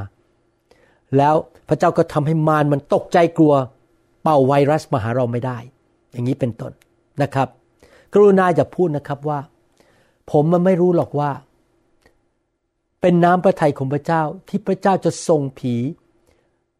[1.17, 1.35] แล้ว
[1.67, 3.53] พระเจ้าก็ทำให้มารมันตกใจกลัว
[4.23, 5.57] เป่าไวรัสมาหาเราไม่ได้
[6.11, 6.71] อย่างนี้เป็นต้น
[7.21, 7.47] นะครับ
[8.13, 9.39] กรุณาอย่าพูดนะครับว่า
[10.31, 11.31] ผมมันไม่รู้หรอกว่า
[13.01, 15.75] เป็นน้ำพระทัยของพระเจ้าที่พระเจ้าจะส่งผี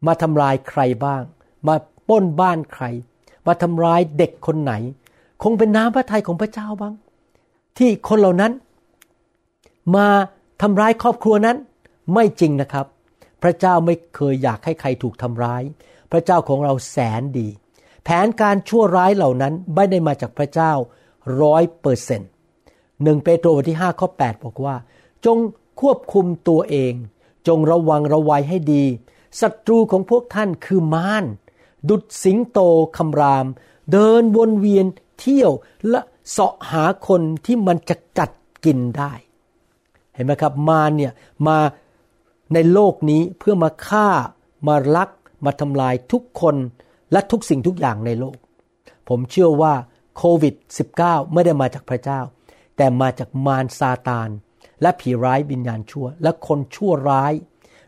[0.06, 1.22] มาทำลายใครบ้าง
[1.66, 1.74] มา
[2.08, 2.84] ป้นบ้านใคร
[3.46, 4.72] มาทำร้ายเด็กคนไหน
[5.42, 6.94] คงเป็นน้ำพระทัยของพระเจ้าบ้าง
[7.78, 8.52] ที่คนเหล่านั้น
[9.96, 10.06] มา
[10.62, 11.56] ทำร้ายครอบครัวนั้น
[12.14, 12.86] ไม่จริงนะครับ
[13.42, 15.62] พระเจ้าไม่เคยอยากให้ใครถูกทำร้าย
[16.12, 17.48] พระเจ้าของเราแสนดี
[18.04, 20.72] แผนการชั่วร้ายเหล่านั้นไม่ได้มาจากพระเจ้า
[21.42, 22.30] ร้อยเปอร์เซนต์
[23.02, 24.76] หนึ่งเปโตรบทที่5ข้อ8บอกว่า
[25.24, 25.38] จง
[25.80, 26.94] ควบคุมตัวเอง
[27.48, 28.84] จงระวังระวัยให้ดี
[29.40, 31.24] ศัตรูของพวกท่านคือมาร
[31.88, 32.58] ดุดสิงโต
[32.96, 33.46] คำราม
[33.92, 34.86] เดินวนเวียน
[35.20, 35.50] เที่ยว
[35.88, 36.00] และ
[36.30, 38.30] เสาะหาคนที่มันจะกัด
[38.64, 39.12] กินได้
[40.14, 41.12] เห็นไหมครับมารเนี่ย
[41.46, 41.58] มา
[42.54, 44.08] ในโลกนี้เพื่อมาฆ่า
[44.68, 45.10] มาลัก
[45.44, 46.56] มาทำลายทุกคน
[47.12, 48.36] และทุกสิ่งทุกอย่างในโลก
[49.08, 49.74] ผมเชื่อว่า
[50.16, 50.54] โควิด
[50.94, 52.20] -19 ไม่ได้มาจากพระเจ้า
[52.76, 54.28] แต่มาจากมารซาตาน
[54.82, 57.32] และผีร้ายวิญญาณชั่ว และคนชั่วร้าย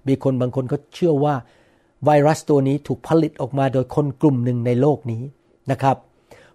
[0.09, 1.35] มีคนบางคนก็เชื่อว่า
[2.05, 5.22] ไวรัสตัวนี้ถูกผลิตออกมาโดยคนกลุ่มหนึ่งในโลกนี้
[5.70, 5.96] นะครับ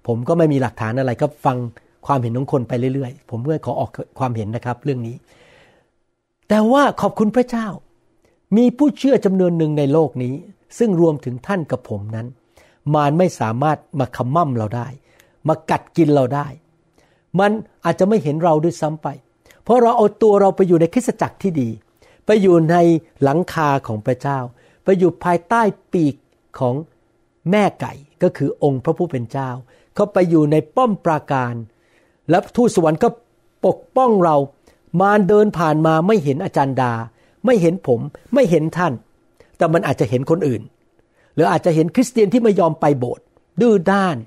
[0.07, 1.57] ผมก็ไม่มีหลักฐานอะไรก็ฟัง
[2.05, 5.15] ความเห็นของคนไปเรื่อยๆ ผมเพื่อขอออกความเห็นนะครับเรื่องนี้
[6.49, 7.67] แต่ว่าขอบคุณพระเจ้า
[8.55, 10.35] มีผู้เชื่อจำนวนหนึ่งในโลกนี้
[10.77, 12.27] ซึ่งรวมถึงท่านกับผมนั้น
[12.93, 14.87] มารไม่สามารถมาขมั่มเราได้
[15.47, 16.47] มากัดกินเราได้
[17.39, 17.51] มัน
[17.85, 19.07] อาจจะไม่เห็นเราด้วยซ้ำไป
[19.63, 21.69] เพราะเราเอาตัวเราไปอยู่ในคริสตจักรที่ดี
[22.25, 22.75] ไปอยู่ใน
[23.23, 24.39] หลังคาของพระเจ้า
[24.83, 25.61] ไปอยู่ภายใต้
[25.93, 26.15] ปีก
[26.59, 26.75] ของ
[27.51, 29.49] แม่ไก่ก็คือองค์พระผู้เป็นเจ้า
[29.95, 31.53] เขาไปอยู่ในป้อมปราการ
[32.29, 33.09] แล้วทูตสวรรค์ก็
[33.65, 34.35] ปกป้องเรา
[34.99, 36.93] มารเดินผ่านมาไม่เห็นอาจารย์ดา
[37.45, 37.99] ไม่เห็นผม
[38.33, 38.93] ไม่เห็นท่าน
[39.57, 40.61] แต่มันอาจจะเห็นคนอื่น
[41.35, 43.25] หรืออาจจะเห็นคริสเตียนที่ไม่ยอมไปโบสถ์
[43.61, 44.17] ดื้อด้าน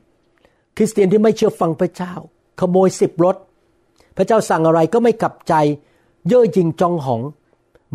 [0.76, 2.14] คริสเตียนที่ไม่เชื่อฟังพระเจ้า
[2.60, 3.36] ขโมยสิบรถ
[4.16, 5.54] พระเจ้าสั่งอะไรก็ไม่กลับใจ
[6.28, 7.22] เย่อหยิ่งจองหอง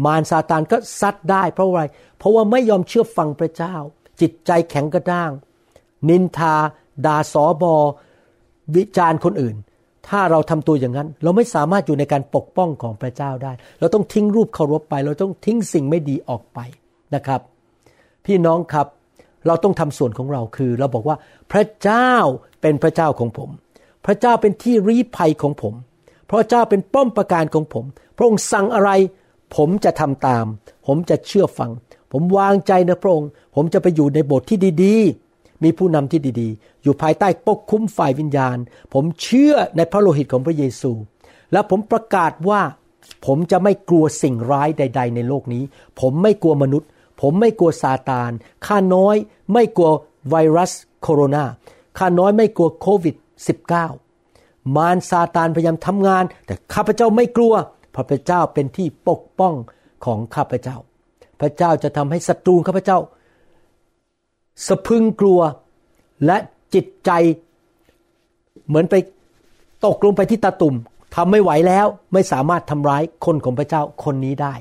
[0.06, 1.84] มารซาตานก็ซัดได้เพราะอะไร
[2.18, 3.76] เพราะว่าไม่ยอมเชื่อฟังพระเจ้า
[4.22, 5.32] จิตใจแข็งกระด้าง
[6.10, 6.56] นินทา
[7.06, 7.76] ด่าสอบอ
[8.76, 9.56] วิจารณ์คนอื่น
[10.10, 16.60] ถ้าเราทำตัวอย่างนั้น เราไม่สามารถอยู่ในการปกป้องของพระเจ้าได้ เราต้องทิ้งรูปเคารพไป เราต้องทิ้งสิ่งไม่ดีออกไป
[17.16, 17.42] นะครับ
[18.26, 18.88] พี่น้องครับ
[19.48, 21.18] เราต้องทำส่วนของเราคือ เราบอกว่า
[21.52, 22.12] พระเจ้า
[22.62, 23.50] เป็นพระเจ้าของผม
[24.06, 25.74] พระเจ้าเป็นที่รีภัยของผม
[26.30, 27.86] พระเจ้าเป็นป้อมประการของผม
[28.18, 28.92] พระองค์สั่งอะไร
[29.56, 30.46] ผมจะทำตาม
[30.88, 31.72] ผมจะเชื่อฟัง
[32.12, 35.25] ผมวางใจในพระองค์ ผมจะไปอยู่ในโบสถ์ที่ดีๆ
[35.64, 38.58] มีผู้นำที่ดีๆ อยู่ภายใต้ปกคุ้มฝ่ายวิญญาณ
[38.94, 40.92] ผมเชื่อในพระโลหิตของพระเยซู
[41.52, 42.62] และผมประกาศว่า
[43.26, 45.64] ผมจะไม่กลัวสิ่งร้ายใด ๆ ในโลกนี้
[46.00, 46.90] ผมไม่กลัวมนุษย์
[47.22, 48.32] ผมไม่กลัวซาตาน
[48.68, 49.16] ข้าน้อย
[49.54, 49.92] ไม่กลัว
[50.30, 51.44] ไวรัสโคโรนา
[51.98, 53.16] ข้าน้อยไม่กลัวโควิด
[53.96, 57.54] -19 มารซาตานพยายามทำงาน แต่ข้าพเจ้าไม่กลัว
[57.92, 59.54] เพราะพระเจ้าเป็นที่ปกป้อง
[60.06, 60.78] ของข้าพเจ้า
[61.42, 62.98] พระเจ้าจะทำให้ศัตรูข้าพเจ้า
[64.68, 65.40] สะพึงกลัว
[66.26, 66.38] และ
[66.74, 67.12] จิตใจ
[68.68, 68.96] เหมือนไป
[69.86, 70.76] ตกลงไปที่ตาตุ่ม
[71.16, 74.56] ทำไม่ไหวแล้วไม่สามารถทำร้ายคนของพระเจ้าคนนี้ได้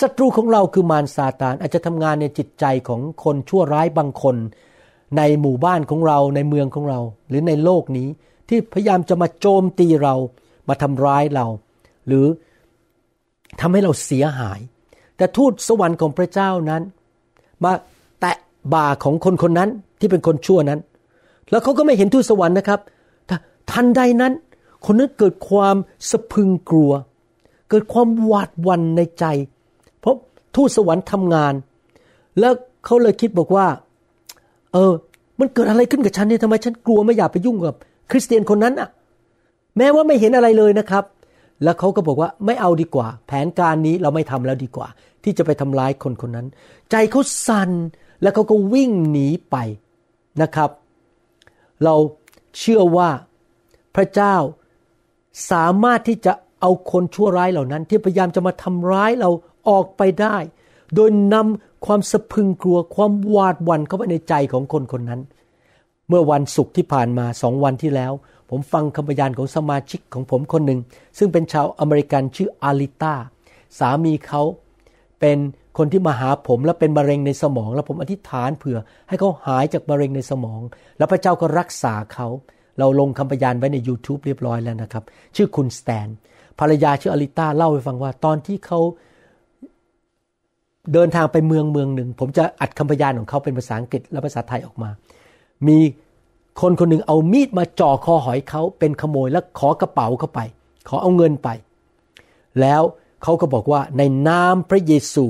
[0.00, 4.36] ศัตรูของเราคือมารซาตานอาจจะทำงานในจิตใจของคนชั่วร้ายบางคน
[5.16, 8.08] ในหมู่บ้านของเราในเมืองของเรา หรือในโลกนี้
[8.48, 10.14] ที่พยายามจะมาโจมตีเรา
[10.68, 11.46] มาทำร้ายเรา
[12.06, 12.26] หรือ
[13.60, 14.60] ทำให้เราเสียหาย
[15.16, 16.82] แต่ทูตสวรรค์ของพระเจ้านั้น
[17.64, 17.72] มา
[18.74, 20.80] บ่าของคนคนนั้นที่เป็นคนชั่วนั้น
[21.50, 22.80] แล้วเขาก็ไม่เห็นทูตสวรรค์นะครับ
[23.70, 24.32] ทันใดนั้น
[24.86, 25.76] คนนั้นเกิดความ
[26.10, 26.92] สะพึงกลัว
[27.70, 29.24] เกิดความหวาดวันในใจ
[30.00, 30.16] เพราะ
[30.56, 31.54] ทูตสวรรค์ทำงาน
[32.40, 32.52] แล้ว
[32.84, 33.66] เขาเลยคิดบอกว่า
[34.72, 34.92] เออ
[35.40, 37.76] มันเกิดอะไรขึ้นกับฉันเนี่ยทำไมฉันกลัวไม่อยากไปยุ่งกับ
[38.10, 38.88] คริสเตียนคนนั้นอะ
[39.76, 41.04] แม้ว่าไม่เห็นอะไรเลยนะครับ
[41.64, 44.88] แล้วเขาก็บอกว่าไม่เอาดีกว่า แผนการนี้เราไม่ทำแล้วดีกว่า
[45.24, 46.46] ที่จะไปทำร้ายคนคนนั้น
[46.90, 47.70] ใจเขาสั่น
[48.22, 49.56] แล้วเขาก็วิ่งหนีไป
[50.42, 50.70] นะครับ
[51.84, 51.94] เรา
[52.58, 53.10] เชื่อว่า
[53.96, 54.36] พระเจ้า
[55.50, 59.30] สามารถที่จะเอาคนชั่วร้ายเหล่านั้น ที่พยายามจะมาทำร้ายเรา
[59.68, 60.36] ออกไปได้
[60.94, 65.20] โดยนำความสะพึงกลัวความหวาดหวั่นเข้าไปในใจของคนคนนั้น
[66.08, 68.12] เมื่อวันศุกร์ที่ผ่านมาสองวันที่แล้ว
[68.50, 70.80] ผมฟังคำพยานของสมาชิกของผมคนหนึ่ง
[71.18, 73.14] ซึ่งเป็นชาวอเมริกันชื่ออาลิต้า
[73.78, 74.42] สามีเขา
[75.20, 75.38] เป็น
[75.78, 80.60] คนที่มาหาผมแล้วเป็นมะเร็งในสมอง แล้วผมอธิษฐานเผื่อ ให้เขาหายจากมะเร็งในสมอง
[80.98, 82.28] แล้วพระเจ้าก็รักษาเขา
[82.78, 85.04] เราลงคำพยานไว้ใน YouTube เรียบร้อยแล้วนะครับ
[85.36, 86.08] ชื่อคุณสแตน
[86.58, 88.80] ภรรยาชื่ออลิต้าเล่าให้ฟังว่า ตอนที่เขา
[90.92, 94.90] เดินทางไปเมืองเมืองหนึ่ง ผมจะอัดคำพยานของเขาเป็นภาษาอังกฤษและภาษาไทยออกมา
[95.68, 95.78] มี
[96.60, 100.40] คนคนหนึ่งเอามีดมาจ่อคอหอยเขาเป็นขโมยแล้วขอกระเป๋าเข้าไป
[100.88, 101.48] ขอเอาเงินไป
[102.60, 102.82] แล้ว
[103.22, 105.26] เขาก็บอกว่าในนามพระเยซู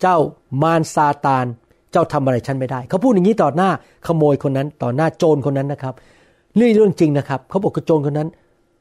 [0.00, 0.18] เจ้า
[0.62, 1.46] มารซาตาน
[1.92, 3.70] เจ้าทำอะไรฉันไม่ได้ เขาพูดอย่างนี้ต่อหน้า
[4.06, 5.94] ขโมยคนนั้น ต่อหน้าโจรคนนั้นนะครับ
[6.58, 8.28] นี่เรื่องจริงนะครับ เขาบอกกับโจรคนนั้น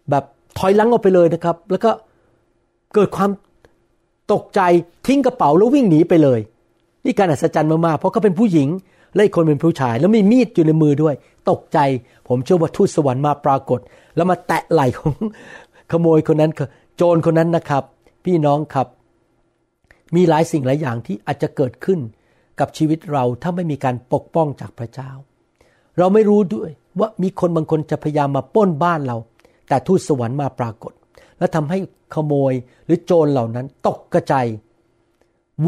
[0.10, 0.24] แบบ
[0.58, 1.92] ถอยหลังออกไปเลยนะครับ แล้วก็
[2.94, 3.32] เกิดความ
[4.34, 4.62] ตกใจ
[5.08, 6.40] ทิ้งกระเป๋าแล้ววิ่งหนีไปเลย
[7.06, 8.70] นี่การอัศจรรย์มากๆเพราะเขาเป็นผู้หญิง
[9.14, 11.16] และอีกคนเป็นผู้ชาย แล้วมีมีดอยู่ในมือด้วย
[11.50, 11.80] ตกใจ
[12.28, 13.80] ผมเชื่อว่าทูตสวรรค์มาปรากฏ
[14.16, 15.14] แล้วมาแตะไหล่ของ
[15.92, 16.52] ขโมยคนนั้น
[16.98, 17.84] โจรคนนั้นนะครับ
[18.26, 18.88] พี่น้องครับ
[20.16, 22.00] มีหลายสิ่งหลายอย่างที่อาจจะเกิดขึ้น
[22.60, 25.12] กับชีวิตเราถ้าไม่มีการปกป้องจากพระเจ้า
[25.98, 29.18] เราไม่รู้ด้วยว่ามีคนบางคนจะพยายามมาป้นบ้านเรา
[29.68, 30.94] แต่ทูตสวรรค์มาปรากฏ
[31.38, 31.78] และทำให้
[32.16, 32.54] ขโมย
[32.86, 34.46] หรือโจรเหล่านั้นตกกระจาย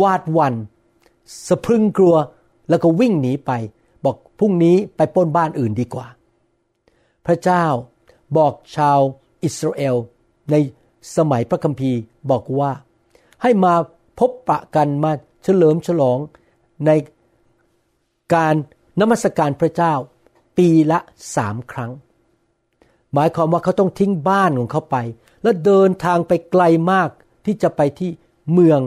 [0.02, 0.54] วาดวัน
[1.48, 2.16] สะพรึงกลัว
[2.70, 3.52] แล้วก็วิ่งหนีไป
[4.06, 6.08] บอกพรุ่งนี้ไปป้นบ้านอื่นดีกว่า
[7.26, 7.64] พระเจ้า
[8.38, 9.00] บอกชาว
[9.44, 9.96] อิสราเอล
[10.52, 10.56] ใน
[11.18, 12.00] สมัยพระคัมภีร์
[12.32, 12.72] บอกว่า
[13.42, 13.74] ให้มา
[14.20, 15.12] พบปะกันมา
[15.44, 16.20] เฉลิมฉลอง
[16.86, 16.92] ใน
[18.34, 18.56] การ
[19.00, 19.94] นมัสการพระเจ้า
[20.58, 21.00] ปีละ
[21.36, 21.92] สามครั้ง
[23.14, 24.98] หมายความว่าเขาต้องทิ้งบ้านของเขาไป
[25.44, 27.10] และเดินทางไปไกลมาก
[27.46, 28.12] ที่จะไปที่
[28.54, 28.80] เมือง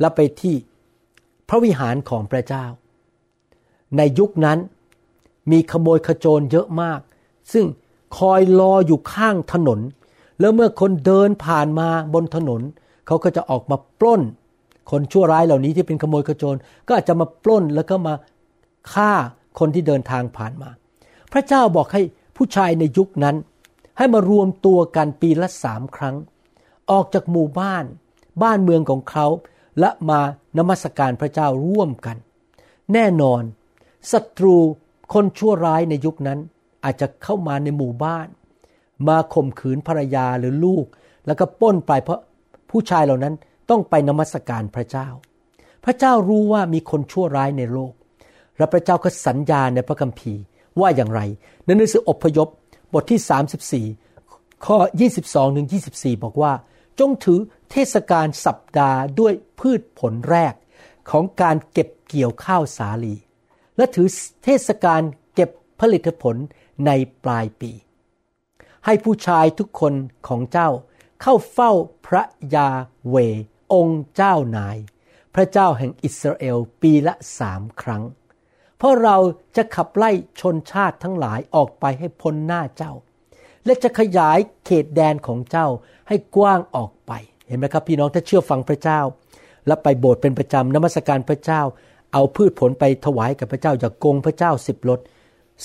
[0.00, 0.54] และไปที่
[1.48, 2.64] พระวิหารของพระเจ้า
[3.96, 4.58] ในยุคนั้น
[5.50, 7.00] มีขโมยขโจรเยอะมาก
[7.52, 7.66] ซึ่ง
[8.18, 9.80] คอยรออยู่ข้างถนน
[10.40, 12.62] แล้วเมื่อคนเดินผ่านมาบนถนน
[13.06, 14.22] เขาก็จะออกมาปล้น
[14.90, 18.14] คนชั่วร้ายเหล่านี้ที่เป็นขโมยขโจรก็อาจจะมาปล้นแล้วก็มา
[18.92, 19.12] ฆ่า
[19.58, 20.70] คนที่เดินทางผ่านมา
[21.32, 22.02] พระเจ้าบอกให้
[22.36, 23.36] ผู้ชายในยุคนั้น
[23.98, 26.16] ให้มารวมตัวกันปีละสามครั้ง
[26.90, 27.84] ออกจากหมู่บ้าน
[28.42, 29.26] บ้านเมืองของเขา
[29.80, 30.20] และมา
[30.58, 32.16] นมัสการพระเจ้าร่วมกัน
[32.92, 33.42] แน่นอน
[34.12, 34.56] ศัตรู
[35.12, 36.38] คนชั่วร้ายในยุคนั้น
[36.84, 38.26] อาจจะเข้ามาในหมู่บ้าน
[39.08, 40.86] มาข่มขืนภรรยาหรือลูก
[41.26, 42.20] แล้วก็ป้นไปเพราะ
[42.70, 43.34] ผู้ชายเหล่านั้น
[43.70, 45.08] ต้องไปนมัสการพระเจ้า
[45.84, 47.92] พระเจ้ารู้ว่ามีคนชั่วร้ายในโลก
[48.58, 50.42] และพระเจ้าก็สัญญาในพระคัมภีร์
[50.80, 51.20] ว่าอย่างไร
[51.64, 52.48] ในหนังสืออพยพ
[52.92, 54.78] บทที่ 34 ข้อ
[55.16, 56.52] 22ถึง24 บอกว่า
[56.98, 60.54] จงถือเทศกาลสัปดาห์ด้วยพืชผลแรก
[61.10, 63.14] ของการเก็บเกี่ยวข้าวสาลี
[63.76, 64.08] และถือ
[64.44, 65.02] เทศกาล
[65.34, 65.50] เก็บ
[65.80, 66.36] ผลิตผล
[66.86, 66.90] ใน
[67.24, 67.72] ปลายปี
[68.84, 69.94] ให้ผู้ชายทุกคน
[70.28, 70.70] ของเจ้า
[71.22, 71.72] เข้าเฝ้า
[72.06, 72.22] พระ
[72.54, 72.68] ยา
[73.08, 73.16] เว
[73.74, 74.76] องค์เจ้านาย
[75.34, 78.02] พระเจ้าแห่งอิสราเอลปีละสามครั้ง
[78.78, 79.16] เพราะเรา
[79.56, 80.10] จะขับไล่
[80.40, 82.92] ชนชาติทั้งหลายออกไปให้พ้นหน้าเจ้า
[83.64, 85.66] และจะขยายเขตแดนของเจ้า
[86.08, 87.12] ให้กว้างออกไป
[87.48, 89.00] เห็นไหมครับพี่น้องถ้าเชื่อฟังพระเจ้า
[89.66, 91.60] และไปโบสถ์เป็นประจำนมัสการพระเจ้า
[92.12, 95.00] เอาพืชผลไปถวายกับพระเจ้าอย่าโกงพระเจ้าสิบลด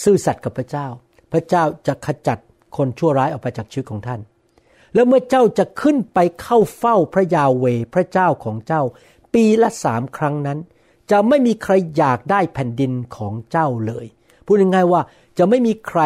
[0.03, 0.87] ซื่อสัตย์กับพระเจ้า
[1.31, 2.37] พระเจ้าจะขจัด
[2.77, 4.19] คนชั่วร้ายออกไปจากชีวิตของท่าน
[4.93, 8.83] แล้วเมื่อเจ้าจะขึ้นไปเข้าเฝ้าพระยาเวพระเจ้าของเจ้า
[9.33, 10.59] ปีละสามครั้งนั้น
[11.11, 14.05] จะไม่มีใครอยากได้แผ่นดินของเจ้าเลย
[14.45, 15.01] พูดง่ายๆว่า
[15.37, 16.01] จะไม่มีใคร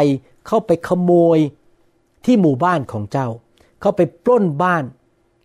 [0.47, 1.39] เข้าไปขโมย
[2.25, 3.27] ที่หมู่บ้านของเจ้า
[3.81, 4.83] เข้าไปปล้นบ้าน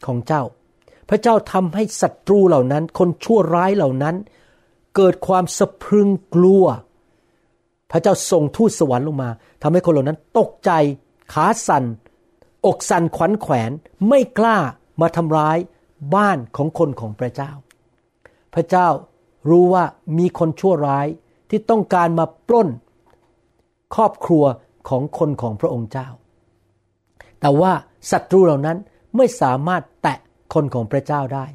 [0.07, 0.42] ของเจ้า
[1.09, 4.16] พระเจ้าทำให้ศัตรูเหล่านั้น คนชั่วร้ายเหล่านั้น
[4.96, 6.64] เกิดความสะพรึงกลัว
[7.90, 9.31] พระเจ้าส่งทูตสวรรค์ลงมา
[9.62, 10.70] ทำให้คนเหล่านั้นตกใจ
[11.33, 11.85] ขาสัน่น
[12.66, 13.71] อกสั่นขวัญแขวน
[14.09, 14.59] ไม่กล้า
[15.01, 15.59] มาทำร้าย
[16.14, 17.53] บ้านของคนของพระเจ้า
[18.55, 18.88] พระเจ้า
[19.51, 19.85] รู้ว่า
[20.18, 21.07] มีคนชั่วร้าย
[21.51, 22.68] ที่ต้องการมาปล้น
[23.94, 24.44] ครอบครัว
[24.88, 26.09] ของคนของพระองค์เจ้า
[27.40, 27.73] แต่ว่า
[28.11, 28.79] ศัตรูเหล่านั้น
[29.16, 30.18] ไม่สามารถแตะ
[30.55, 31.47] คนของพระเจ้าได้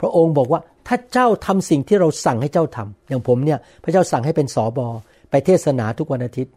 [0.00, 4.88] พระองค์บอกว่าถ้าเจ้าทำสิ่งที่เราสั่งให้เจ้าทำอย่างผมเนี่ยพระเจ้าสั่งให้เป็นสอบอ
[5.30, 6.54] ไปเทศนาทุกวันอาทิตย์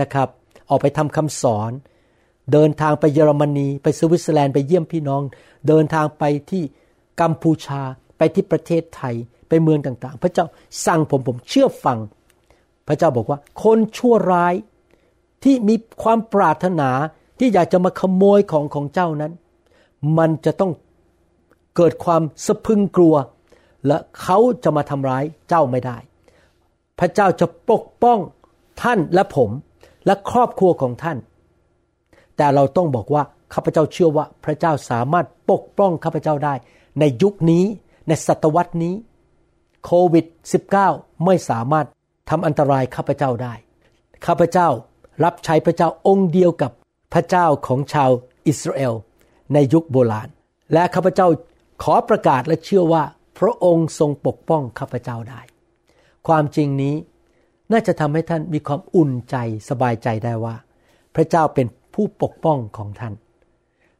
[0.00, 0.28] นะครับ
[0.70, 1.70] ออกไปทำคำสอน
[2.52, 5.22] เดินทางไปเยอรมนี ไปสวิตเซอร์แลนด์ไปเยี่ยมพี่น้อง
[5.68, 6.62] เดินทางไปที่
[7.20, 7.80] กัมพูชา
[8.18, 9.14] ไปที่ประเทศไทย
[9.48, 10.46] ไปเมืองต่างๆ พระเจ้า
[10.86, 11.98] สั่งผมผมเชื่อฟัง
[12.88, 14.54] พระเจ้าบอกว่า คนชั่วร้าย
[15.44, 16.90] ที่มีความปรารถนา
[17.38, 19.32] ที่อยากจะมาขโมยของของเจ้านั้น
[20.18, 20.72] มันจะต้อง
[21.76, 23.14] เกิดความสะพึงกลัว
[23.86, 25.96] และเขาจะมาทำร้ายเจ้าไม่ได้
[26.98, 28.18] พระเจ้าจะปกป้อง
[28.82, 29.50] ท่านและผม
[30.06, 31.18] และครอบครัวของท่าน
[32.38, 33.22] แต่เราต้องบอกว่า
[33.54, 36.54] ข้าพเจ้าเชื่อว่าพระเจ้าสามารถปกป้องข้าพเจ้าได้
[37.00, 37.64] ในยุคนี้
[38.08, 38.94] ในศตวรรษนี้
[39.84, 40.26] โควิด
[40.74, 41.86] -19 ไม่สามารถ
[42.30, 43.54] ทำอันตรายข้าพเจ้าได้
[44.26, 44.68] ข้าพเจ้า
[45.24, 46.72] รับใช้พระเจ้าองค์เดียวกับ
[47.12, 48.10] พระเจ้าของชาว
[48.46, 48.94] อิสราเอล
[49.54, 50.28] ในยุคโบราณ
[50.72, 51.26] และข้าพเจ้า
[51.82, 53.02] ขอประกาศและเชื่อว่า
[53.38, 55.40] พระองค์ทรงปกป้องข้าพเจ้าได้
[56.28, 56.94] ความจริงนี้
[57.72, 59.36] น่าจะทำให้ท่านมีความอุ่นใจ
[59.68, 60.56] สบายใจได้ว่า
[61.14, 61.66] พระเจ้าเป็น
[62.00, 63.14] ผู้ปกป้องของท่าน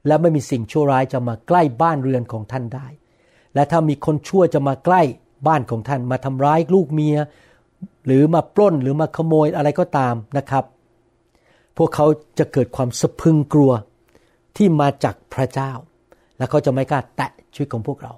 [0.07, 2.87] และไม่มีสิ่งชั่วร้ายจะมาใกล้บ้านเรือนของท่านได้
[3.55, 5.03] และถ้ามีคนชั่วจะมาใกล้
[5.47, 7.17] บ้านของท่าน มาทำร้ายลูกเมีย
[8.07, 10.65] หรือมาปล้นหรือมาขโมยอะไรก็ตามนะครับ
[11.77, 12.07] พวกเขา
[12.39, 13.73] จะเกิดความสะพึงกลัว
[14.57, 15.73] ที่มาจากพระเจ้า
[16.39, 18.13] และเขาจะไม่กล้าแตะชีวิตของพวกเรา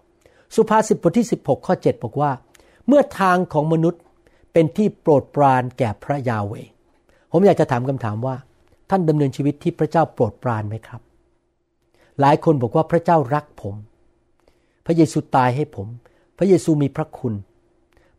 [0.54, 2.30] สุภาษิตบทที่ 16 ข้อ 7 บอกว่า
[2.86, 4.02] เมื่อทางของมนุษย์
[4.52, 6.52] เป็นที่โปรดปรานแก่พระยาเว
[7.32, 8.36] ผมอยากจะถามคำถามว่า
[8.90, 11.00] ท่านดำเนินชีวิตที่พระเจ้าโปรดปรานไหมครับ
[12.20, 13.74] หลายคนบอกว่าพระเจ้ารักผม
[14.86, 15.88] พระเยซูตายให้ผม
[16.38, 17.34] พระเยซูมีพระคุณ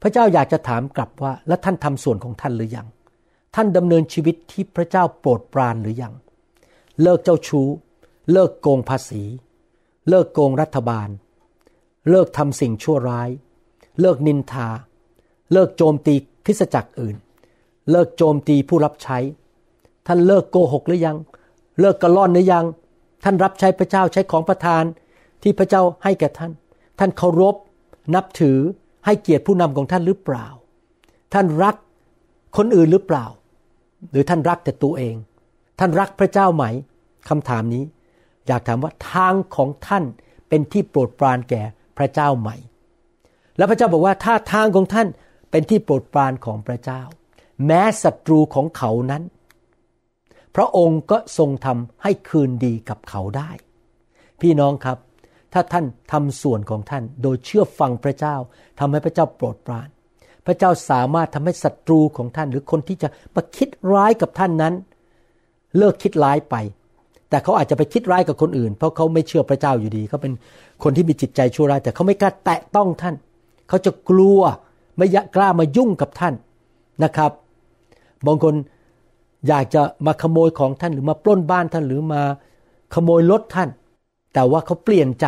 [0.01, 2.87] พระเจ้าอยากจะถามกลับว่า แล้วท่านทำส่วนของท่านหรือยัง
[3.55, 6.13] ท่านดำเนินชีวิตที่พระเจ้าโปรดปรานหรือยัง
[7.01, 7.67] เลิกเจ้าชู้
[8.31, 9.23] เลิกโกงภาษี
[10.09, 11.09] เลิกโกงรัฐบาล
[12.09, 13.29] เลิกทำสิ่งชั่วร้าย
[14.01, 14.67] เลิกนินทา
[15.53, 16.13] เลิกโจมตี
[16.45, 17.15] คริสจักรอื่น
[17.91, 19.17] เลิกโจมตีผู้รับใช้
[20.13, 21.17] ท่านเลิกโกหกหรือยัง
[21.79, 22.65] เลิกกระล่อนหรือยัง
[23.23, 24.83] ท่านรับใช้พระเจ้าใช้ของประทาน
[25.43, 26.51] ที่พระเจ้าให้แก่ท่าน
[26.99, 27.55] ท่านเคารพ
[28.15, 28.57] นับถือ
[29.05, 30.47] ให้เกียรติผู้นำของท่านหรือเปล่า
[31.33, 31.75] ท่านรัก
[32.57, 33.25] คนอื่นหรือเปล่า
[34.11, 35.15] หรือท่านรักแต่ตัวเอง
[35.79, 36.63] ท่านรักพระเจ้าไหม
[37.29, 37.83] คำถามนี้
[38.47, 40.03] อยากถามว่าทางของท่าน
[40.49, 41.61] เป็นที่โปรดปรานแก่
[41.97, 42.49] พระเจ้าไหม
[43.57, 45.07] แล้วพระเจ้าบอกว่าถ้าทางของท่าน
[45.51, 47.01] เป็นที่โปรดปรานของพระเจ้า
[47.65, 49.23] แม้ศัตรูของเขานั้น
[50.55, 53.49] พระองค์ก็ทรงทำให้คืนดีกับเขาได้
[54.41, 54.97] พี่น้องครับ
[55.53, 58.35] ถ้าท่านทำส่วนของท่านโดยเชื่อฟังพระเจ้า
[58.79, 59.89] ทำให้พระเจ้าโปรดปราน
[60.45, 64.73] พระเจ้าสามารถทำให้ศัตรูของท่าน หรือคนที่จะมาคิดร้ายกับท่านนั้น
[65.77, 66.55] เลิกคิดร้ายไป
[67.29, 70.33] แต่เขาอาจจะไปคิดร้ายกับคนอื่น เพราะเขาไม่เชื่อพระเจ้าอยู่ดีเขาเป็น
[70.83, 73.15] คนที่มีจิตใจชั่วร้าย แต่เขาไม่กล้าแตะต้องท่าน
[73.69, 74.39] เขาจะกลัว
[74.97, 76.33] ไม่กล้ามายุ่งกับท่าน
[77.03, 77.31] นะครับ
[78.27, 78.55] บางคน
[79.47, 82.21] อยากจะมาขโมยของท่านหรือมาปล้นบ้านท่านหรือมา
[82.93, 83.69] ขโมยรถท่าน
[84.33, 85.27] แต่ว่าเขาเปลี่ยนใจ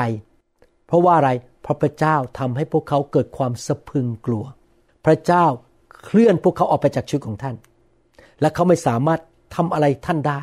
[0.88, 1.30] เพราะว่าอะไร
[1.62, 4.46] เพราะพระเจ้าทำให้พวกเขาเกิดความสะพึงกลัว
[5.06, 5.46] พระเจ้า
[6.04, 7.56] เคลื่อนพวกเขาออกไปจากชีวิตของท่าน
[8.42, 9.22] และเขาไม่สามารถ
[9.56, 10.42] ทำอะไรท่านได้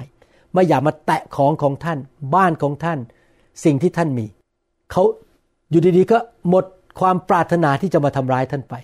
[0.52, 1.98] ไม่อยากมาแตะของของท่าน
[2.34, 2.98] บ้านของท่าน
[3.64, 4.26] สิ่งที่ท่านมี
[4.92, 5.02] เขา
[5.70, 6.64] อยู่ดีๆก็หมด
[7.00, 8.74] ความปรารถนาที่จะมาทำร้ายท่านไป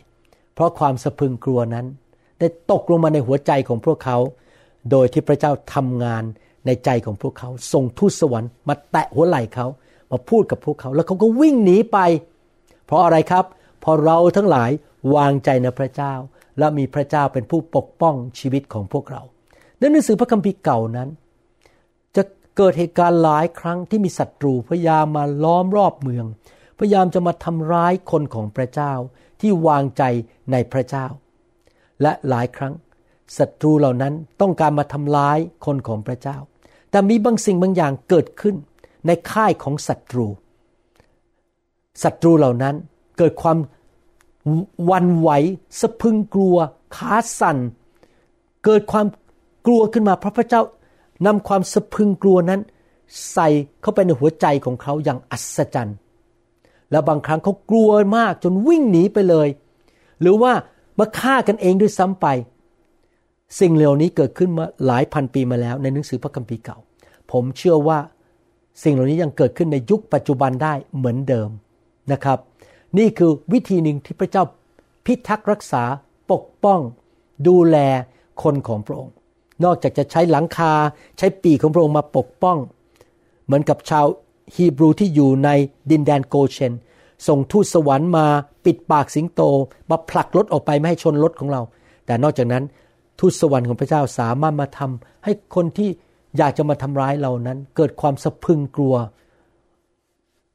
[0.55, 1.87] เพราะความสะพึงกลัวนั้น
[2.39, 4.19] ได้ตกลงมาในหัวใจของพวกเขา
[4.91, 6.25] โดยที่พระเจ้าทำงาน
[6.67, 9.67] ในใจของพวกเขาส่งทูตสวรรค์มาแตะหัวไหล่เขา
[10.11, 11.99] มาพูดกับพวกเขาแล้วเขาก็วิ่งหนีไป
[12.87, 13.45] เพราะอะไรครับ
[13.81, 14.71] เพราะเราทั้งหลาย
[15.15, 16.15] วางใจในพระเจ้า
[16.59, 19.23] และมีพระเจ้าเป็นผู้ปกป้องชีวิตของพวกเรา
[19.79, 21.09] ในหนังสือพระคัมภีร์เก่านั้น
[22.17, 22.23] จะ
[22.57, 26.27] เกิดเหตุการณ์หลายครั้งที่มีศัตรูพยายามมาล้อมรอบเมือง
[26.79, 28.93] พยายามจะมาทำร้ายคนของพระเจ้า
[29.41, 30.03] ที่วางใจ
[30.53, 31.07] ในพระเจ้า
[32.03, 32.73] และหลายครั้ง
[33.39, 36.37] ศัตรูเหล่านั้นต้องการมาทำร้ายคนของพระเจ้า
[36.91, 38.55] แต่มีบางสิ่งบางอย่างเกิดขึ้น
[39.07, 40.27] ในค่ายของศัตรู
[42.03, 42.75] ศัตรูเหล่านั้น
[43.19, 43.59] เกิดความ
[44.91, 45.31] วันไหว
[45.81, 46.57] สะพึงกลัว
[46.97, 47.59] ขาสั่น
[48.65, 49.07] เกิดความ
[49.67, 50.63] กลัวขึ้นมาเพราะพระเจ้า
[51.27, 52.61] นำความสะพึงกลัวนั้น
[53.33, 53.49] ใส่
[53.81, 55.97] เข้าไปในหัวใจของเขาอย่างอัศจรรย์
[56.91, 59.49] แล้วบางครั้งเขากลัวมากจนวิ่งหนีไปเลย
[60.21, 60.53] หรือว่า
[60.99, 62.27] มาฆ่ากันเองด้วยซ้ำไป
[63.61, 66.79] สิ่งเหล่านี้เกิดขึ้นมาหลายพันปีมาแล้วในหนังสือพระคัมภีร์เก่า
[67.33, 67.99] ผมเชื่อว่า
[68.83, 71.51] สิ่งเหล่านี้ยังเกิดขึ้นในยุคปัจจุบันได้เหมือนเดิม
[72.13, 72.39] นะครับ
[72.99, 74.45] นี่คือวิธีหนึ่งที่พระเจ้า
[75.05, 75.85] พิทักษ์รักษา
[76.33, 76.81] ปกป้อง
[77.49, 77.77] ดูแล
[78.43, 79.15] คนของพระองค์
[79.65, 80.73] นอกจากจะใช้หลังคา
[81.19, 82.59] ใช้ปีของพระองค์มาปกป้อง
[83.45, 84.07] เหมือนกับชาว
[84.55, 85.51] ฮีบรูที่อยู่ใน
[85.91, 86.73] ดินแดนโกเชน
[87.27, 88.27] ส่งทูตสวรรค์มา
[88.65, 89.41] ปิดปากสิงโต
[89.91, 91.63] มาผลักรถออกไปไม่ให้ชนรถของเรา
[92.07, 92.65] แต่นอกจากนั้น
[93.19, 95.91] ทูตสวรรค์ของพระเจ้าสามารถมาทำให้คนที่
[96.37, 98.95] อยากจะมาทำร้ายเรานั้น เกิดความสะพึงกลัว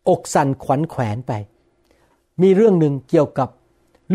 [0.09, 1.31] อกสั่นขวัญแขวนไป
[2.41, 3.49] มีเรื่องหนึ่งเกี่ยวกับ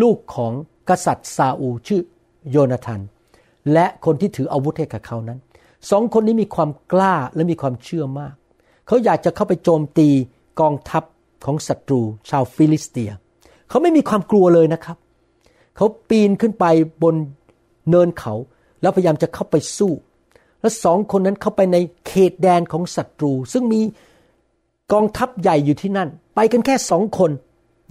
[0.02, 0.52] ลูกของ
[0.88, 2.00] กษัตริย์ซาอูชื่อ
[2.50, 3.00] โยนาธาน
[3.72, 5.38] และคนที่ถืออาวุธให้กับเขานั้น
[5.90, 8.34] สองคนนี้มีความกล้าและมีความเชื่อมาก
[8.86, 10.08] เขาอยากจะเข้าไปโจมตี
[10.60, 11.02] กองทัพ
[11.44, 13.10] ของศัตรู ชาวฟิลิสเตีย
[13.68, 14.96] เขาไม่มีความกลัวเลยนะครับ
[15.76, 16.64] เขาปีนขึ้นไป
[17.02, 17.14] บน
[17.90, 18.34] เนินเขา
[18.80, 19.92] แล้วพยายามจะเข้าไปสู้
[20.60, 23.80] และสองคนนั้นเข้าไปในเขตแดนของศัตรู ซึ่งมี
[24.92, 27.30] กองทัพใหญ่อยู่ที่นั่น ไปกันแค่สองคน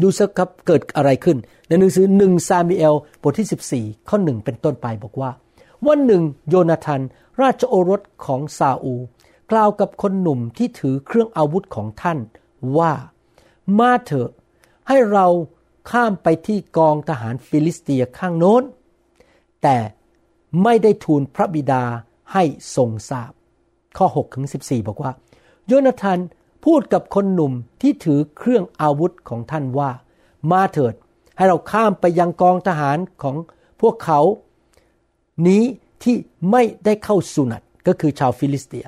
[0.01, 5.31] ดูสิครับเกิดอะไรขึ้น ในหนังสือหนึ่งซามูเอลบทที่ 14 ข้อหนึ่งเป็นต้นไปบอกว่า
[5.87, 7.01] วันหนึ่งโยนาธาน
[7.41, 8.93] ราชโอรสของซาอู
[9.51, 12.19] กล่าวกับคนหนุ่มที่ถือเครื่องอาวุธของท่าน
[12.77, 12.93] ว่า
[13.79, 14.29] มาเถอะ
[14.87, 15.27] ให้เรา
[15.91, 18.63] ข้ามไปที่กองทหารฟิลิสเตียข้างโน้น
[19.65, 19.79] แต่
[20.63, 21.83] ไม่ได้ทูลพระบิดา
[22.33, 22.43] ให้
[22.75, 23.31] ทรงทราบ
[23.97, 25.11] ข้อ6ถึง14 บอกว่า
[25.67, 26.19] โยนาธาน
[26.65, 29.91] พูดกับคนหนุ่มที่ถือเครื่องอาวุธของท่านว่า
[30.51, 30.93] มาเถิด
[31.37, 33.35] ให้เราข้ามไปยังกองทหารของ
[33.81, 34.21] พวกเขา
[35.47, 35.63] นี้
[36.03, 36.15] ที่
[36.51, 38.85] ไม่ได้เข้าสุหนัตก็คือชาวฟิลิสเตีย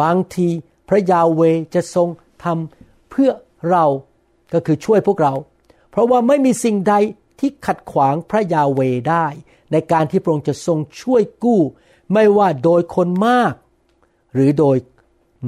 [0.00, 0.48] บางที
[0.88, 1.40] พระยาห์เวห์
[1.74, 2.08] จะทรง
[2.44, 3.30] ทำเพื่อ
[3.70, 3.84] เรา
[4.52, 5.34] ก็คือช่วยพวกเรา
[5.90, 6.94] เพราะว่าไม่มีสิ่งใด
[7.40, 8.80] ที่ขัดขวางพระยาเว
[9.10, 9.26] ได้
[9.72, 11.60] ในการที่พระองค์จะทรงช่วยกู้
[12.12, 13.52] ไม่ว่าโดยคนมาก
[14.34, 14.76] หรือโดย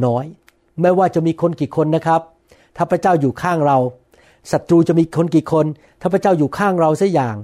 [0.05, 0.25] น้อย
[0.81, 2.21] ไม่ว่าจะมีคนกี่คนนะครับ
[2.77, 3.79] ถ้าพระเจ้าอยู่ข้างเรา
[4.53, 5.67] ศัตรูจะมีคนกี่คน
[6.01, 7.37] ถ้าพระเจ้าอยู่ข้างเราสักอย่าง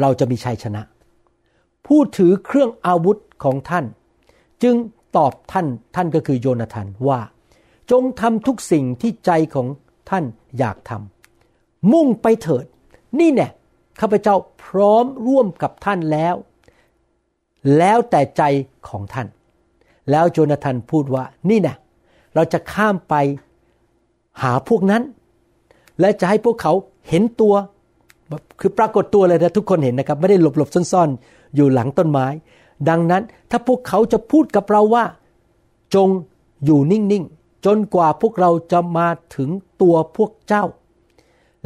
[0.00, 0.82] เราจะมีชัยชนะ
[1.86, 3.84] ผู้ถือเครื่องอาวุธของท่าน
[4.62, 4.74] จึง
[5.16, 7.20] ตอบท่านท่านก็คือโยนาธานว่า
[7.90, 9.66] จงทำทุกสิ่งที่ใจของ
[10.10, 10.24] ท่าน
[10.58, 12.64] อยากทำมุ่งไปเถิด
[13.18, 13.48] นี่แน่
[14.02, 16.34] ข้าพเจ้าพร้อมร่วมกับท่านแล้ว
[17.78, 18.42] แล้วแต่ใจ
[18.88, 19.26] ของท่าน
[20.10, 21.76] แล้วโจนาธานพูดว่านี่นะ
[22.34, 23.14] เราจะข้ามไป
[24.42, 25.02] หาพวกนั้น
[26.00, 26.72] และจะให้พวกเขา
[27.08, 27.54] เห็นตัว
[28.60, 32.26] คือปรากฏตัวเลยนะทุกคนเห็นนะครับ ไม่ได้หลบหลบซ่อนๆ อยู่หลังต้นไม้
[32.88, 35.04] ดังนั้นถ้าพวกเขาจะพูดกับเราว่า
[35.94, 36.08] จง
[36.64, 39.48] อยู่นิ่งๆ จนกว่าพวกเราจะมาถึง
[39.82, 40.64] ตัวพวกเจ้า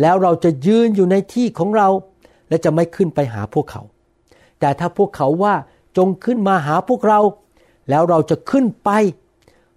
[0.00, 1.88] แล้วเราจะยืนอยู่ในที่ของเรา
[2.48, 3.82] และจะไม่ขึ้นไปหาพวกเขา
[4.60, 5.54] แต่ถ้าพวกเขาว่า
[5.96, 7.20] จงขึ้นมาหาพวกเรา
[7.90, 8.90] แล้วเราจะขึ้นไป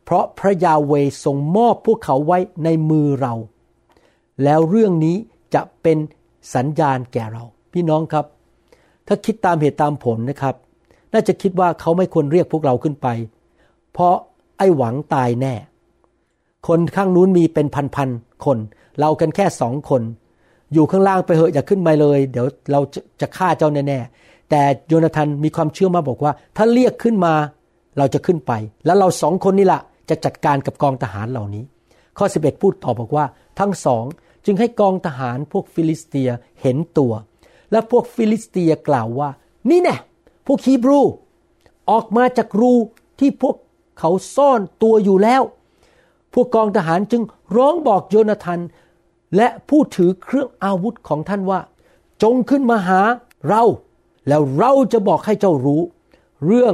[0.04, 0.94] เพราะพระยาเว
[1.26, 3.34] ทรงมอบพวกเขาไว้ในมือเรา
[4.44, 5.16] แล้วเรื่องนี้
[5.54, 5.98] จะเป็น
[6.56, 7.44] สัญญาณแก่เรา
[7.74, 8.26] พี่น้องครับ
[9.08, 10.56] ถ้าคิดตามเหตุตามผลนะครับ
[11.14, 13.08] น่าจะคิดว่าเขาไม่ควรเรียกพวกเราขึ้นไป
[13.94, 14.16] เพราะ
[14.58, 15.56] ไอ้หวังตายแน่
[16.68, 18.58] คนข้างนู้นมีเป็นพันๆคน
[19.00, 20.02] เรากันแค่สองคน
[20.74, 22.80] อยู่ข้างล่างไปเหอะอย่าขึ้นไปเลย เดี๋ยวเรา
[23.22, 27.34] จะฆ่าเจ้าแน่ๆแต่โยนาธานมีความเชื่อมาบอกว่า ถ้าเรียกขึ้นมา
[27.98, 28.52] เราจะขึ้นไป
[28.86, 31.64] แล้วเราสองคนนี่แหละจะจัดการกับกองทหารเหล่านี้
[32.18, 33.26] ข้อ 11 พูดต่อบอกว่า
[33.60, 34.06] ทั้งสอง
[34.46, 36.30] จึงให้กองทหารพวกฟิลิสเตีย
[36.62, 37.14] เห็นตัว
[37.72, 39.30] และพวกฟิลิสเตียกล่าวว่า
[39.70, 39.96] นี่แน่
[40.48, 41.00] พวกฮีบรู
[41.92, 42.74] ออกมาจากรู
[43.20, 43.56] ที่พวก
[44.00, 45.42] เขาซ่อนตัวอยู่แล้ว
[46.34, 47.24] พวกกองทหารจึง
[47.56, 48.60] ร้องบอกโยนาธาน
[49.36, 51.60] และผู้ถือเครื่องอาวุธของท่านว่า
[52.24, 53.02] จงขึ้นมาหา
[53.48, 53.64] เรา
[54.28, 55.82] แล้วเราจะบอกให้เจ้ารู้
[56.46, 56.74] เรื่อง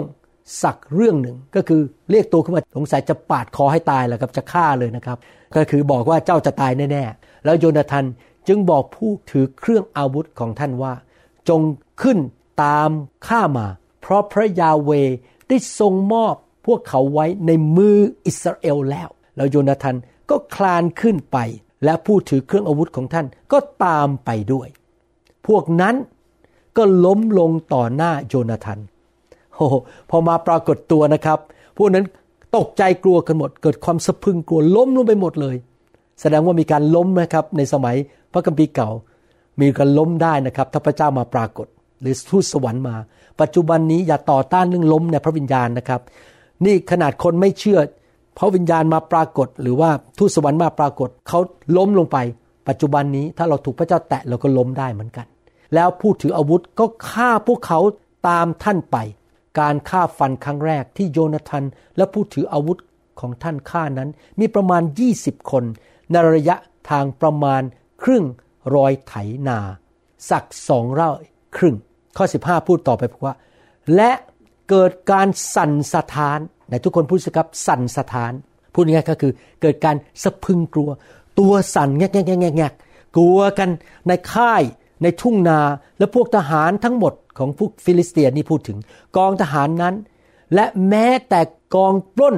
[0.64, 1.82] สักเรื่องหนึ่งก็คือ
[2.12, 5.18] เรียกตัวขึ้นมาสงสัยจะปาดคอให้ตายแหละครับจะฆ่าเลยนะครับ
[5.56, 8.06] ก็คือบอกว่าเจ้าจะตายแน่ๆแล้วโยนาธาน
[8.48, 10.94] จึงบอกผู้ถือเครื่องอาวุธของท่านว่า
[11.50, 11.62] จง
[12.02, 12.18] ขึ้น
[12.64, 12.90] ตาม
[13.28, 13.68] ข้ามา
[14.02, 14.92] เพราะพระยาเว
[15.50, 16.36] ได้ทรงมอบ
[16.66, 19.96] พวกเขาไว้ในมืออิสราเอลแล้ว แล้วโยนาธาน
[20.30, 21.38] ก็คลานขึ้นไป
[21.86, 24.68] และผู้ถือเครื่องอาวุธของท่านก็ตามไปด้วย
[25.48, 25.96] พวกนั้น
[26.78, 28.80] ก็ล้มลงต่อหน้าโยนาธาน
[29.56, 29.68] โอ้
[30.10, 31.40] พอมาปรากฏตัวนะครับ
[31.78, 32.06] พวกนั้น
[32.56, 35.56] ตกใจกลัวกันหมด เกิดความสะพึงกลัวล้มลงไปหมดเลย
[36.22, 37.96] แสดงว่ามีการล้มนะครับในสมัย
[38.34, 38.90] พระคัมภีร์เก่า
[39.62, 41.68] มีการล้มได้นะครับถ้าพระเจ้ามาปรากฏ
[42.02, 42.96] หรือทูตสวรรค์มา
[43.42, 46.02] ปัจจุบันนี้อย่าต่อต้านเรื่องล้มในพระวิญญาณนะครับ
[46.66, 47.80] นี่ขนาดคนไม่เชื่อ
[48.38, 51.40] พระวิญญาณมาปรากฏ หรือว่าทูตสวรรค์มาปรากฏเขา
[51.78, 52.18] ล้มลงไป
[52.68, 55.26] ปัจจุบันนี้ถ้าเราถูกพระเจ้าแตะเราก็ล้มได้เหมือนกัน
[55.74, 57.80] แล้วผู้ถืออาวุธก็ฆ่าพวกเขา
[58.28, 58.98] ตามท่านไป
[59.60, 61.64] การฆ่าฟันครั้งแรกที่โยนาธาน
[61.98, 62.78] และผู้ถืออาวุธ
[63.20, 64.10] ของท่านฆ่านั้น
[64.40, 64.84] มีประมาณ
[65.16, 65.64] 20 คน
[66.12, 66.56] ในระยะ
[66.90, 67.62] ทางประมาณ
[68.04, 68.24] ครึ่ง
[68.76, 69.14] รอยไถ
[69.48, 69.60] นา
[70.30, 71.12] สักสองเร่า
[71.58, 71.76] ครึ่ง
[72.18, 73.36] ข้อ 15 พูดต่อไปบอกว่า
[73.96, 74.12] และ
[74.70, 78.34] เกิดการสั่นสะท้าน ในทุกคนพูดสิครับสั่นสะท้าน
[78.74, 80.90] พูดง่ายก็คือเกิดการสะพึงกลัว
[81.40, 82.74] ตัวสั่นแงกแงกแงก
[83.16, 83.70] กลัวกัน
[84.08, 84.64] ในค่าย
[85.04, 85.60] ในทุ่งนา
[85.98, 88.78] และพวกทหารทั้งหมดของพวกฟิลิสเตียนนี่พูดถึง
[89.18, 89.96] กองทหารนั้น
[90.54, 91.42] และแม้แต่
[91.76, 92.38] กองปล้น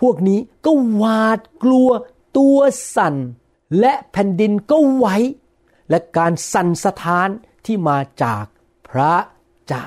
[0.00, 1.90] พวกนี้ก็หวาดกลัว
[2.38, 2.58] ตัว
[2.96, 3.14] สั่น
[3.80, 5.06] และแผ่นดินก็ไหว
[5.90, 7.28] และการสั่นสะท้าน
[7.66, 8.44] ที่มาจาก
[8.90, 9.14] พระ
[9.66, 9.86] เจ้า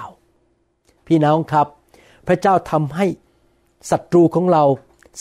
[1.08, 1.68] พี่น้องครับ
[2.28, 3.06] พระเจ้าทำให้
[3.90, 4.64] ศัตรูของเรา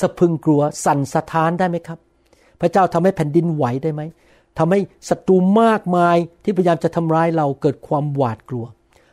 [0.01, 1.99] สะพึงกลัวสั่นสะท้านได้ไหมครับ
[2.61, 4.03] พระเจ้าทำให้แผ่นดินไหวได้ไหม
[4.59, 8.65] ทำให้ศัตรูมากมายที่พยายามจะทำร้ายเราเกิดความหวาดกลัว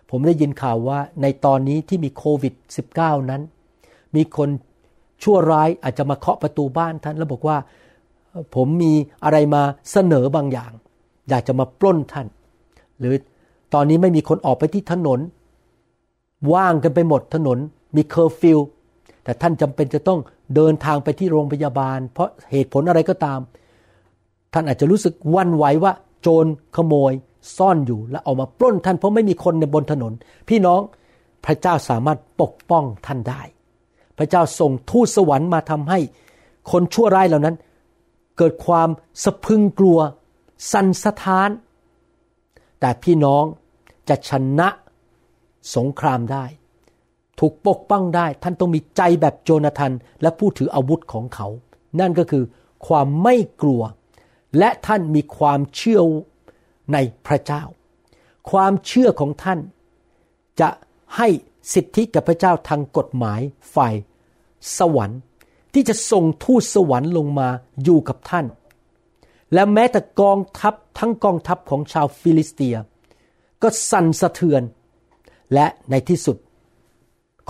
[0.09, 2.53] ผมได้ยินข่าวว่าในตอนนี้ที่มีโควิด
[2.93, 3.41] -19 นั้น
[4.15, 4.49] มีคน
[5.23, 7.57] ชั่วร้ายอาจจะมาเคาะประตูบ้านท่านแล้วบอกว่า
[8.55, 8.93] ผมมี
[9.23, 10.71] อะไรมาเสนอบางอย่าง
[11.29, 12.27] อยากจะมาปล้นท่าน
[12.99, 13.15] หรือ
[13.73, 15.19] ตอนนี้ไม่มีคนออกไปที่ถนน
[16.53, 17.57] ว่างกันไปหมดถนน
[17.95, 18.59] มีเคอร์ฟิว
[19.23, 20.19] แต่ท่านจำเป็นจะต้อง
[20.55, 23.39] เดินทางไปที่โรงพยาบาล เพราะเหตุผลอะไรก็ตาม
[24.53, 26.45] ท่านอาจจะรู้สึกหวั่นไหวว่า โจร
[26.75, 27.13] ขโมย
[27.57, 30.13] ซ่อนอยู่และเอามาปล้นท่านเพราะไม่มีคนในบนถนน
[30.49, 30.81] พี่น้อง
[31.45, 33.41] พระเจ้าสามารถปกป้องท่านได้
[34.17, 35.99] พระเจ้าส่งทูตสวรรค์มาทำให้
[36.71, 37.55] คนชั่วร้ายเหล่านั้น
[38.37, 38.89] เกิดความ
[39.23, 39.99] สะพรึงกลัว
[40.71, 41.49] สั่นสะท้าน
[42.79, 43.43] แต่พี่น้อง
[44.09, 44.69] จะชนะ
[45.75, 46.45] สงครามได้
[47.39, 51.47] ถูกปกป้องได้ ท่านต้องมีใจแบบโจนาธานและผู้ถืออาวุธของเขา
[51.99, 52.43] นั่นก็คือ
[52.87, 53.81] ความไม่กลัว
[54.59, 56.01] และท่านมีความเชื่อ
[56.93, 57.63] ในพระเจ้า
[58.51, 59.59] ความเชื่อของท่าน
[60.61, 60.69] จะ
[61.17, 61.27] ให้
[61.73, 63.41] สิทธิกับพระเจ้าทางกฎหมาย
[63.75, 63.93] ฝ่าย
[64.77, 65.19] สวรรค์
[65.73, 67.49] ที่จะส่งทูตสวรรค์ลงมา
[67.83, 68.45] อยู่กับท่าน
[69.53, 72.75] และแม้แต่กองทัพทั้งกองทัพของชาวฟิลิสเตีย
[73.61, 74.63] ก็สั่นสะเทือน
[75.53, 76.37] และในที่สุด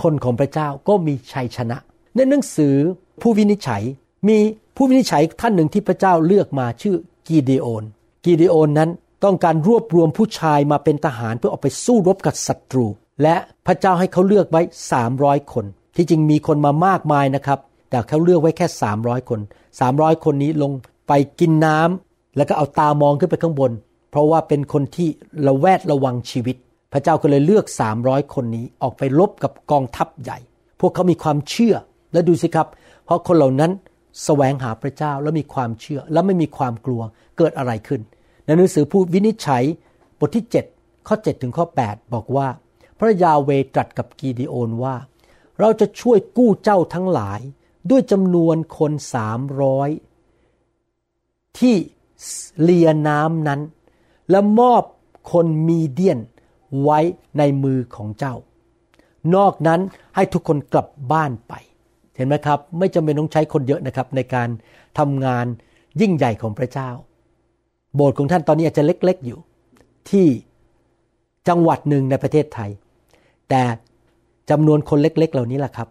[0.02, 1.76] คนของพระเจ้าก็มีชัยชนะ
[2.14, 2.74] ในหนังสือ
[3.22, 3.82] ผู้วินิจฉัย
[4.28, 4.38] มี
[4.76, 6.96] ผู้วินิจฉัยท่านหนึ่งที่พระเจ้าเลือกมาชื่อ
[7.28, 7.84] กีเดโอน
[8.24, 8.90] กีเดโอนนั้น
[9.24, 12.86] ต้องการรวบรวมผู้ชายมาเป็นทหารเพื่อออกไปสู้รบกับศัตรู
[13.22, 13.36] และ
[13.66, 14.62] พระเจ้าให้เขาเลือกไว้
[15.06, 15.64] 300 คน
[15.96, 17.58] ที่จริงมีคนมามากมายนะครับ
[17.90, 18.66] แต่เขาเลือกไว้แค่
[18.98, 19.40] 300 คน
[19.82, 20.72] 300 คนนี้ลง
[21.08, 23.72] ไปกินน้ำแล้วก็เอาตามองขึ้นไปข้างบน
[24.10, 25.08] เพราะว่าเป็นคนที่
[25.46, 26.56] ระแวดระวังชีวิต
[26.94, 27.66] พระเจ้าก็เลยเลือก
[28.00, 30.38] 300คนนี้ออกไปรบกับกองทัพใหญ่
[30.80, 31.74] พวกเขามีความเชื่อ
[32.12, 32.68] และดูสิครับ
[33.04, 33.72] เพราะคนเหล่านั้น
[34.24, 37.02] แสวงหาพระเจ้าแล้วมีความเชื่อแล้วไม่มีความกลัว
[37.38, 38.00] เกิดอะไรขึ้น
[38.44, 39.64] ในหนังสือผู้วินิจฉัย
[40.18, 40.44] บทที่
[40.76, 42.48] 7 ข้อ 7 ถึงข้อ 8 บอกว่า
[42.98, 44.96] พระยาเวตรัสกับกีดิโอนว่า
[45.60, 47.40] เราจะช่วยกู้เจ้าทั้งหลาย
[47.90, 49.90] ด้วยจำนวนคนสามร้อย
[51.58, 51.76] ที่
[52.62, 53.60] เลียน้ำนั้น
[54.30, 54.82] และมอบ
[55.32, 56.18] คนมีเดียน
[56.82, 56.98] ไว้
[57.38, 58.34] ในมือของเจ้า
[59.34, 59.80] นอกนั้น
[60.14, 61.52] ให้ทุกคนกลับบ้านไป
[62.16, 64.48] เห็นไหมครับ ไม่จำเป็นต้องใช้คนเยอะนะครับ ในการ
[64.98, 65.46] ทำงาน
[66.00, 66.90] ยิ่งใหญ่ของพระเจ้า
[67.94, 69.38] โบสถ์ของท่านตอนนี้อาจจะเล็กๆอยู่
[70.10, 70.26] ที่
[71.48, 72.70] จังหวัดหนึ่งในประเทศไทย
[73.50, 73.62] แต่
[74.50, 75.88] จำนวนคนเล็ก ๆ เหล่านี้แหละครับ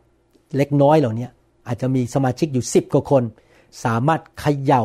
[0.58, 1.28] เล็กน้อยเหล่านี้
[1.68, 3.24] อาจจะมีสมาชิกอยู่สิบกว่าคน
[3.84, 4.84] สามารถเขย่า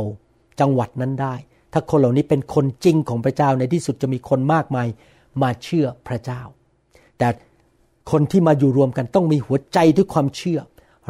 [0.61, 1.35] จังหวัดนั้นได้
[1.73, 4.87] ถ้าคนเหล่านี้เป็นคนจริงของพระเจ้าในที่สุดจะมีคนมากมาย
[5.43, 6.43] มาเชื่อพระเจ้า
[7.18, 7.28] แต่
[8.11, 10.61] คนที่มาอยู่รวมกันต้องมีหัวใจด้วยความเชื่อ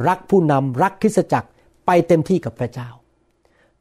[0.08, 1.48] รักผู้นำรักคริสตจักร
[1.86, 2.88] ไปเต็มที่กับพระเจ้า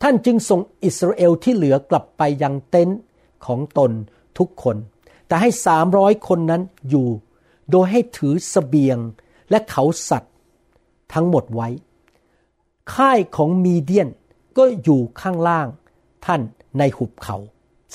[0.01, 2.99] ท่านจึงส่งอิสราเอลที่เหลือกลับไปยังเต็นท์
[3.45, 3.91] ของตน
[4.37, 4.77] ทุกคน
[5.27, 7.07] แต่ให้สามร้อยคนนั้นอยู่
[7.71, 8.97] โดยให้ถือสเสบียง
[9.49, 10.33] และเขาสัตว์
[11.13, 11.69] ทั้งหมดไว้
[12.93, 14.09] ค่ายของมีเดียน
[14.57, 15.67] ก็อยู่ข้างล่าง
[16.25, 16.41] ท่าน
[16.77, 17.37] ในหุบเขา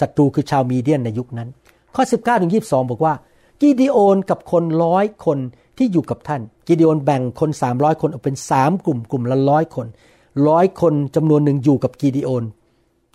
[0.00, 1.48] ศัตรูคือชาวมีเดียนในยุคนั้น
[1.94, 3.14] ข้อ 19ถึง22 บอกว่า
[3.60, 5.38] กิดีโอนกับคนร้อยคน
[5.78, 9.86] ที่อยู่กับท่าน กิดีโอนแบ่งคน 300 คนออกเป็น 3 กลุ่มกลุ่มละร้อยคน
[10.48, 12.44] ร้อยคนจำนวนหนึ่งอยู่กับกิดีโอน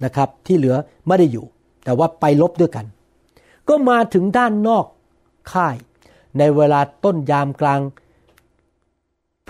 [0.06, 0.76] นะครับที่เหลือ
[1.08, 1.46] ไม่ได้อยู่
[1.84, 2.86] แต่ว่าไปลบด้วยกัน
[3.68, 4.86] ก็มาถึงด้านนอก
[5.52, 5.76] ค่าย
[6.38, 7.82] ในเวลาต้นยามกลาง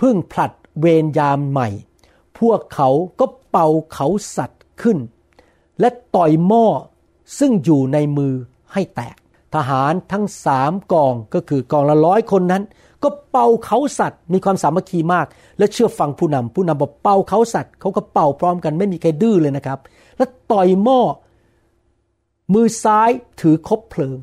[0.00, 1.68] พึ่งผลัดเวรยามใหม่
[2.38, 2.88] พวกเขา
[3.20, 4.06] ก็เป่าเขา
[4.36, 4.98] สัตว์ขึ้น
[5.80, 6.66] และต่อยหม้อ
[7.38, 8.34] ซึ่งอยู่ในมือ
[8.72, 9.16] ให้แตก
[9.54, 12.62] ทหารทั้งสามกองก็คือกองละร้อยคนนั้น
[13.02, 15.26] ก็เป่าเขาสัตว์มีความสามัคคีมาก
[15.58, 19.78] และเชื่อฟังผู้นำผู้นำบอกเป่าเขาสัตว์เขาก็เป่าพร้อมกันไม่มีใครดื้อเลยนะครับ
[20.16, 21.00] แล้วต่อยหม้อ
[22.54, 23.10] มือซ้าย
[23.40, 24.16] ถือคบเพลิง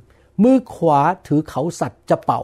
[0.43, 2.41] มือขวาถือเขาสัตว์จะเป่า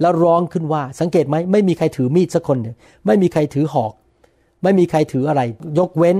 [0.00, 2.74] แล้วร้องขึ้นว่าสังเกตไหมไม่มีใครถือมีดสักคนหนึ่ง
[3.06, 3.92] ไม่มีใครถือหอก
[4.62, 5.42] ไม่มีใครถืออะไร
[5.78, 6.16] ยกเว้น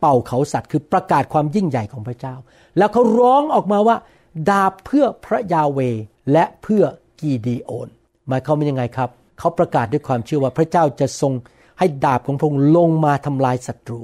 [0.00, 2.34] เป่าเขาสัตว์คือประกาศความยิ่งใหญ่ของพระเจ้า
[2.78, 3.96] แล้วเขาร้องออกมาว่า
[4.50, 5.78] ดาบเพื่อพระยาเว
[6.32, 6.84] และเพื่อ
[7.20, 7.88] กีดีโอน
[8.28, 11.32] หมายความว่ายังไงครับ เขาประกาศด้วยความเชื่อว่าพระเจ้าจะทรง
[11.78, 14.00] ให้ดาบของพระองค์ลงมาทำลายศัตรู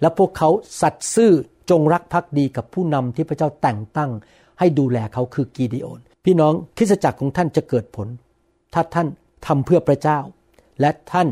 [0.00, 0.48] และพวกเขา
[0.80, 1.32] สัตย์ซื่อ
[1.70, 4.10] จงรักภักดีกับผู้นำที่พระเจ้าแต่งตั้ง
[4.58, 8.08] ให้ดูแลเขาคือกีดีโอน พี่น้องคริสจักรของท่านจะเกิดผล
[8.74, 9.06] ถ้าท่าน
[9.46, 10.18] ทำเพื่อพระเจ้า
[10.80, 11.28] และท่าน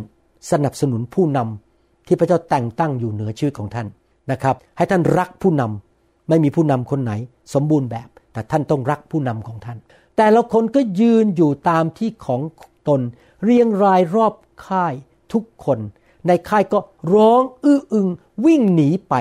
[0.51, 3.87] สนับสนุนผู้นำที่พระเจ้าแต่งตั้งอยู่เหนือชีวิตของท่าน
[4.31, 7.13] นะครับ ให้ท่านรักผู้นำไม่มีผู้นำคนไหน
[7.55, 9.79] สมบูรณ์แบบ แต่ท่านต้องรักผู้นำของท่าน
[10.17, 12.43] แต่ละคนก็ยืนอยู่ตามที่ของ
[12.89, 13.01] ตน
[13.43, 14.35] เรียงรายรอบ
[14.67, 14.95] ค่าย
[15.33, 15.79] ทุกคน
[16.27, 16.79] ในค่ายก็
[17.15, 18.09] ร้องอื้ออึง
[18.47, 19.15] วิ่งหนีไป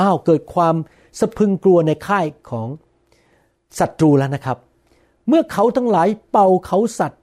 [0.00, 0.74] อ้าวเกิดความ
[1.18, 2.68] สะพึงกลัวในค่ายของ
[3.78, 4.58] ศัตรูแล้วนะครับ
[5.28, 7.22] เมื่อเขาทั้งหลายเป่าเขาสัตว์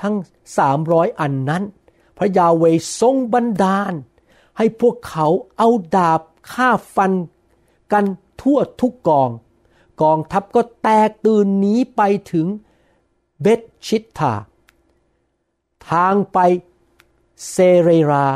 [0.00, 0.14] ทั้ง
[0.58, 1.62] สามร้อยอันนั้น
[2.18, 2.64] พระยาเว
[3.00, 3.92] ทรงบันดาล
[4.56, 5.26] ให้พวกเขา
[5.58, 6.20] เอาดาบ
[6.52, 7.12] ฆ่าฟัน
[7.92, 8.04] กัน
[8.40, 9.30] ทั่วทุกกอง
[10.02, 12.46] กองทัพก็แตกตื่นหนีไปถึง
[13.42, 14.34] เบตชิตา
[15.90, 16.38] ทางไป
[17.50, 18.26] เซเรรา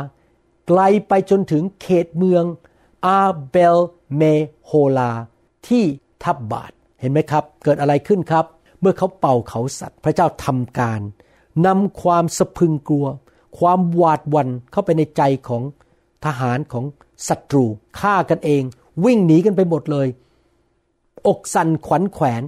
[0.67, 2.43] ไกลไปจนถึงเขตเมือง
[3.05, 3.77] อาเบล
[4.15, 4.21] เม
[4.65, 5.11] โฮลา
[5.67, 5.83] ที่
[6.23, 8.45] ทับบาทเห็นไหมครับ เกิดอะไรขึ้นครับ
[8.79, 11.01] เมื่อเขาเป่าเขาสัตว์ พระเจ้าทำการ
[11.65, 13.07] นำความสะพึงกลัว
[13.57, 15.63] ความหวาดวันเข้าไปในใจของ
[16.25, 16.85] ทหารของ
[17.27, 17.65] ศัตรู
[17.99, 18.63] ฆ่ากันเอง
[19.05, 20.07] วิ่งหนีกันไปหมดเลย
[21.27, 22.41] อกสั่นขวัญแขวน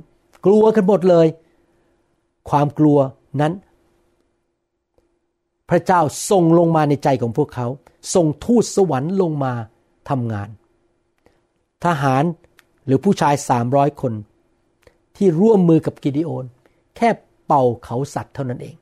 [0.46, 1.28] กลัวกันหมดเลย
[2.50, 3.00] ความกลัว
[3.42, 3.54] นั้น
[5.70, 7.68] พระเจ้าส่งลงมาในใจของพวกเขา
[8.14, 9.54] ส่งทูตสวรรค์ลงมา
[10.10, 10.50] ทำงาน
[11.86, 12.24] ทหาร
[12.86, 14.14] หรือผู้ชายสามร้อยคน
[15.16, 16.46] ที่ร่วมมือกับกิดิโอน
[16.96, 17.10] แค่
[17.46, 18.76] เป่าเขาสัตว์เท่านั้นเอง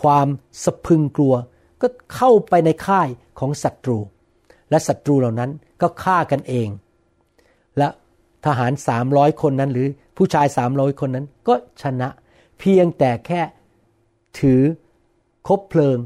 [0.00, 0.28] ความ
[0.64, 1.34] สะพึงกลัว
[1.80, 3.08] ก็เข้าไปในค่าย
[3.38, 3.98] ของศัตรู
[4.70, 5.50] และศัตรูเหล่านั้น
[5.82, 6.68] ก็ฆ่ากันเอง
[7.78, 7.88] และ
[8.44, 12.08] ทหารสามร้อยคนนั้น หรือผู้ชายสามร้อยคนนั้น ก็ชนะ
[12.58, 13.40] เพียงแต่แค่
[14.38, 14.62] ถือ
[15.48, 15.98] คบเพลิง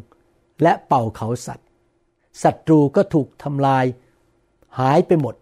[0.63, 1.67] และเป่าเขาสัตว์
[2.43, 3.85] ศัตรูก็ถูกทำลาย
[4.79, 5.35] หายไปหมด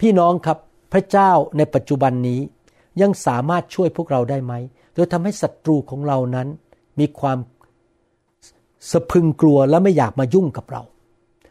[0.00, 0.58] พี่น้องครับ
[0.92, 2.40] พระเจ้าในปัจจุบันนี้
[3.00, 4.52] ยังสามารถช่วยพวกเราได้ไหม
[4.94, 6.48] โดยทำให้ศัตรูของเรานั้น
[6.98, 7.38] มีความ
[8.90, 10.82] สะพึงกลัวและไม่อยากมายุ่งกับเรา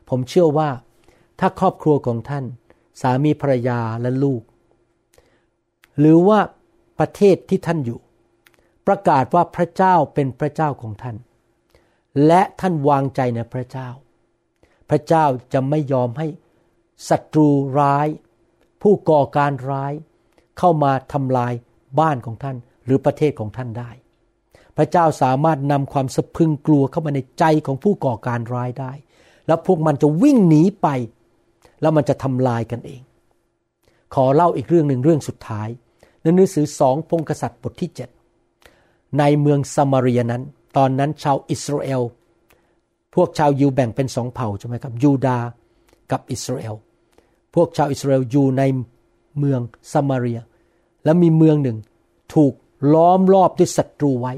[0.10, 0.70] ผมเชื่อว่า
[1.40, 2.46] ถ้าครอบครัวของท่าน
[3.02, 4.44] สามีภรรยาและลูก
[6.00, 6.40] หรือว่า
[7.00, 8.00] ประเทศที่ท่านอยู่
[8.88, 11.18] ประกาศว่าพระเจ้าเป็นพระเจ้าของท่าน
[12.28, 13.90] และท่านวางใจในพระเจ้า
[14.90, 16.28] พระเจ้าจะไม่ยอมให้
[17.10, 18.08] ศัตรูร้าย
[18.82, 19.94] ผู้ก่อการร้าย
[20.58, 21.54] เข้ามาทำลาย
[22.00, 23.92] บ้านของท่านหรือประเทศของท่านได้
[24.78, 28.92] พระเจ้าสามารถนำความสะพึงกลัวเข้ามาในใจของผู้ก่อการร้ายได้
[29.48, 30.88] แล้วพวกมันจะวิ่งหนีไป
[31.82, 33.02] แล้วมันจะทำลายกันเอง
[34.16, 35.68] ขอเล่าอีกเรื่องหนึ่งเรื่องสุดท้าย
[36.22, 37.92] ในหนังสือสองพงกษัตริย์บทที่
[38.56, 40.44] 7 ในเมืองซามารียนั้น
[40.78, 42.02] ตอนนั้นชาวอิสราเอล
[43.16, 45.38] พวกชาวยิวแบ่งเป็นสองเผ่าใช่ไหมครับ ยูดา
[46.12, 46.76] กับอิสราเอล
[47.56, 48.64] พวกชาวอิสราเอลอยู่ใน
[49.38, 49.62] เมือง
[49.92, 50.40] ซามารีย
[51.04, 51.78] และมีเมืองหนึ่ง
[52.34, 52.54] ถูก
[52.94, 54.34] ล้อมรอบด้วยศัตรูไว้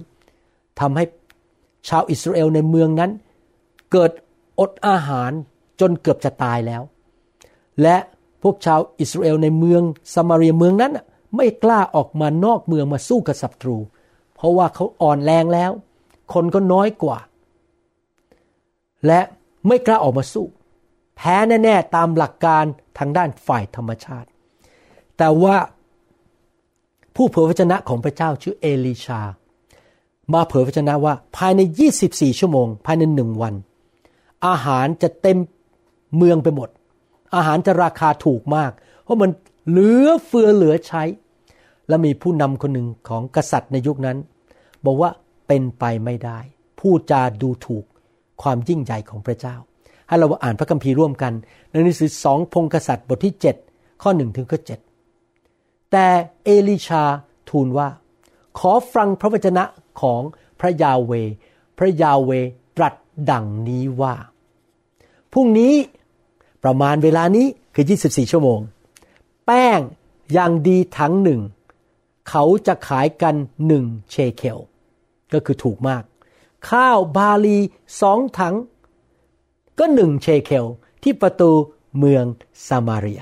[0.79, 1.03] ทำให้
[1.89, 3.11] ชาวอิสราเอลในเมืองนั้น
[3.91, 4.11] เกิด
[4.59, 5.31] อดอาหาร
[5.79, 6.81] จนเกือบจะตายแล้ว
[7.81, 7.97] และ
[8.41, 9.81] พวกชาวอิสราเอลในเมือง
[10.13, 10.97] ซามารียเมืองนั้น
[11.35, 13.77] ไม่กล้าออกมานอกเมืองมาสู้กับศัตรู
[14.35, 15.71] เพราะว่าเขาอ่อนแรงแล้ว
[16.33, 17.17] คนก็น้อยกว่า
[19.07, 19.21] และ
[19.67, 20.47] ไม่กล้าออกมาสู้
[21.15, 22.63] แพ้แน่ๆตามหลักการ
[22.97, 24.27] ทางด้านฝ่ายธรรมชาติ
[25.17, 25.55] แต่ว่า
[27.15, 29.21] ผู้เผยพระชนะของพระเจ้าชื่อเอลิชา
[30.33, 31.61] มาเผยพระชนะว่าภายใน
[31.99, 33.53] 24 ชั่วโมง ภายในหนึ่งวัน
[34.47, 35.37] อาหารจะเต็ม
[36.17, 36.69] เมืองไปหมด
[37.35, 38.71] อาหารจะราคาถูกมาก
[39.03, 39.29] เพราะมัน
[39.69, 41.03] เหลือเฟือเหลือใช้
[41.87, 44.17] และมีผู้นำคนหนึ่งของกษัตริย์ในยุคนั้น
[44.85, 45.09] บอกว่า
[45.47, 46.39] เป็นไปไม่ได้
[46.79, 47.85] ผู้จาดูถูก
[48.41, 49.55] ความยิ่งใหญ่ของพระเจ้า
[50.07, 51.33] ให้เราอ่านพระคัมภีร์ร่วมกัน
[51.71, 53.35] ในหนังสือสองพงกษัตริย์บทที่
[53.67, 54.59] 7 ข้อ1ถึงข้อ
[55.25, 56.07] 7แต่
[56.43, 57.03] เอลิชา
[57.49, 57.87] ทูลว่า
[58.59, 59.63] ขอฟังพระวจนะ
[60.01, 60.21] ของ
[60.59, 61.11] พระยาเว
[61.77, 62.31] พระยาเว
[62.77, 62.93] ตรัส
[63.31, 64.15] ดังนี้ว่า
[65.33, 65.73] พรุ่งนี้
[66.63, 68.59] ประมาณเวลานี้คือ 24 ชั่วโมง
[69.45, 69.79] แป้ง
[70.33, 71.41] อย่างดีถังหนึ่ง
[72.29, 73.35] เขาจะขายกัน
[73.67, 74.59] หนึ่งเชเคล
[75.33, 76.03] ก็คือถูกมาก
[76.69, 77.57] ข้าวบาลี
[78.01, 78.55] สองถัง
[79.79, 80.65] ก็หนึ่งเชเคล
[81.03, 81.51] ที่ประตู
[81.97, 82.25] เมือง
[82.67, 83.21] ซามารีย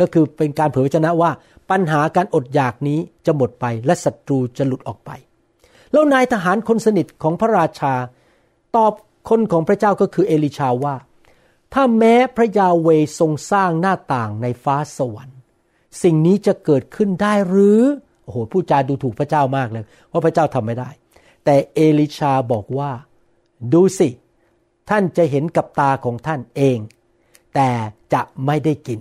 [0.00, 1.30] ก็คือเป็นการเผยพระชนะว่า
[1.70, 5.10] ปัญหาการอดอยากนี้จะหมดไปและศัตรูจะหลุดออกไป
[5.92, 7.94] แล้วนายทหารคนสนิทของพระราชา
[8.76, 8.92] ตอบ
[9.28, 10.94] คนของพระเจ้าก็คือเอลิชาว่า
[11.72, 15.38] ถ้าแม้พระยาเวทรงสร้างหน้าต่างในฟ้าสวรรค์
[16.02, 17.80] สิ่งนี้จะเกิดขึ้นได้หรือ
[18.24, 20.88] โอ้โหผู้จาดูถูกพระเจ้ามากเลยว่าพระเจ้าทำไม่ได้
[21.44, 22.90] แต่เอลิชาบอกว่า
[23.72, 24.08] ดูสิ
[24.90, 26.78] ท่านจะเห็นกับตาของท่านเอง
[27.54, 27.70] แต่
[28.14, 29.00] จะไม่ได้กิน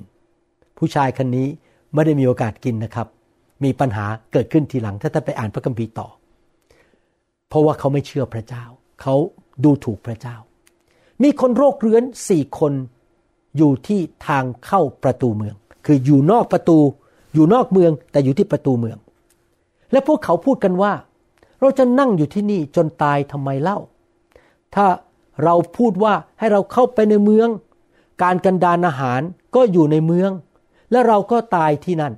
[0.78, 1.48] ผู้ชายคนนี้
[1.94, 3.08] ไม่ได้มีโอกาสกินนะครับ
[3.64, 6.08] มีปัญหาเกิดขึ้นทีหลังถ้าท่านไปอ่านพระคัมภีร์ต่อ
[7.48, 8.64] เพราะว่าเขาไม่เชื่อพระเจ้า
[9.02, 9.16] เขา
[9.64, 10.36] ดูถูกพระเจ้า
[11.24, 12.74] มีคนโรคเรื้อนสี่คน
[13.58, 15.56] อยู่ที่ทางเข้าประตูเมือง
[15.86, 16.78] คืออยู่นอกประตู
[17.34, 18.98] อยู่นอกเมือง แต่อยู่ที่ประตูเมือง
[19.92, 20.94] และพวกเขาพูดกันว่า
[21.60, 23.80] เราจะนั่งอยู่ที่นี่จนตายทำไมเล่า
[24.76, 24.86] ถ้า
[25.44, 27.50] เราพูดว่าให้เราเข้าไปในเมือง
[28.24, 29.22] การกันดานอาหาร
[29.56, 30.32] ก็อยู่ในเมือง
[30.92, 32.14] และเราก็ตายที่นั่น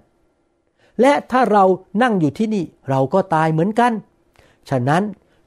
[1.02, 1.64] และถ้าเรา
[2.02, 3.92] นั่งอยู่ที่นี่เราก็ตายเหมือนกัน
[4.70, 5.04] ฉะนั้น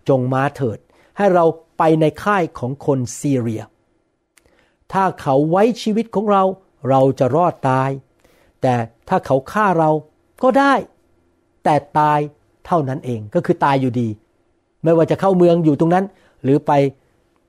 [0.08, 0.78] จงมาเถิด
[1.16, 1.44] ให้เรา
[1.78, 3.62] ไปในค่ายของคนซีเรีย
[4.92, 6.42] ถ้าเขาไว้ชีวิตของเรา
[6.88, 7.90] เราจะรอดตาย
[8.62, 8.74] แต่
[9.08, 9.90] ถ้าเขาฆ่าเรา
[10.42, 10.74] ก็ได้
[11.64, 12.18] แต่ตาย
[12.66, 14.08] เท่านั้นเองก็คือตายอยู่ดี
[14.82, 16.04] ไม่ว่าจะเข้าเมืองอยู่ตรงนั้น
[16.42, 16.72] หรือไป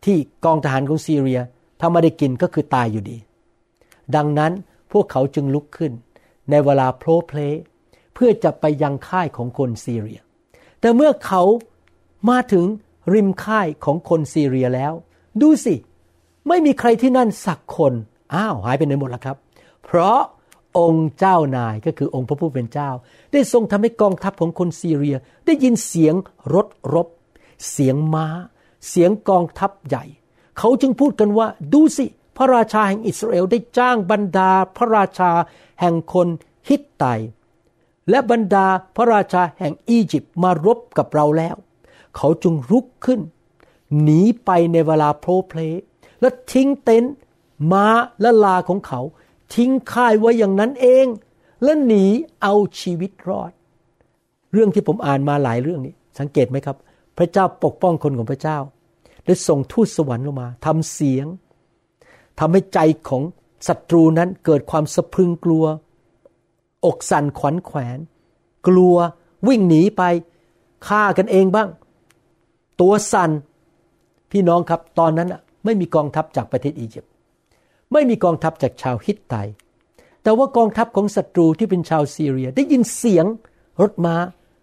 [0.06, 1.40] ที่กองทหารของซีเรีย
[1.80, 3.18] ถ้าไม่ได้กินก็คือตายอยู่ดี
[4.16, 4.52] ดังนั้น
[4.92, 5.92] พวกเขาจึงลุกขึ้น
[6.50, 7.40] ในเวลาโพลเพล
[8.14, 10.20] เพื่อจะไปยังค่ายของคนซีเรีย
[10.80, 11.44] แต่เมื่อเขา
[12.30, 12.66] มาถึง
[13.14, 14.94] ริมค่ายของคนซีเรียแล้ว
[15.42, 15.76] ดูสิ
[16.48, 17.94] ไม่มีใครที่นั่นสักคน
[18.34, 19.38] อ้าวหายไปไหนหมดแล้วครับ
[19.84, 20.20] เพราะ
[20.80, 22.90] องค์เจ้านายก็คือองค์พระผู้เป็นเจ้า
[23.32, 26.16] ได้ทรงทำให้กองทัพของคนซีเรีย ได้ยินเสียง
[26.54, 27.08] รถรบ
[27.72, 28.28] เสียงมา้า
[28.90, 30.04] เสียงกองทัพใหญ่
[30.58, 32.06] เขาจึงพูดกันว่า ดูสิ
[32.38, 35.32] พระราชาแห่งอิสราเอลได้จ้างบรรดา พระราชา
[35.80, 36.28] แห่งคน
[36.70, 37.06] ฮิตไต
[38.10, 41.56] และบรรดาพระราชาแห่งอียิปต์มารบกับเราแล้ว
[42.16, 43.20] เขาจึงรุกขึ้น
[44.02, 45.60] หนีไปในเวลาโพลเพล
[46.22, 47.14] และทิ้งเต็นท์
[47.72, 47.88] ม้า
[48.22, 49.02] และลาของเขา
[49.56, 51.06] ทิ้งค่ายไว้อย่างนั้นเอง
[51.64, 52.06] และหนี
[52.42, 53.52] เอาชีวิตรอด
[54.52, 56.78] เรื่องที่ผมอ่านมาหลายเรื่องนี้ สังเกตไหมครับ
[57.18, 58.58] พระเจ้าปกป้องคนของพระเจ้า
[59.26, 61.26] ได้ส่งทูตสวรรค์ลงมาทำเสียง
[62.40, 63.24] ทำให้ใจของ
[63.68, 65.66] ศัตรูนั้นเกิดความสะพรึงกลัว
[66.86, 68.00] อกสั่นขวัญแขวน
[68.68, 68.96] กลัว
[69.48, 70.04] วิ่งหนีไป
[70.88, 71.70] ฆ่ากันเองบ้าง
[72.82, 73.32] ตัวสั่น
[74.32, 75.34] พี่น้องครับตอนนั้น
[75.66, 77.12] ไม่มีกองทัพจากประเทศอียิปต์
[77.94, 79.36] ไม่มีกองทัพจากชาวฮิตไต
[80.24, 83.26] แต่ว่ากองทัพของศัตรูที่เป็นชาวซีเรีย ได้ยินเสียง
[83.82, 84.16] รถมา้า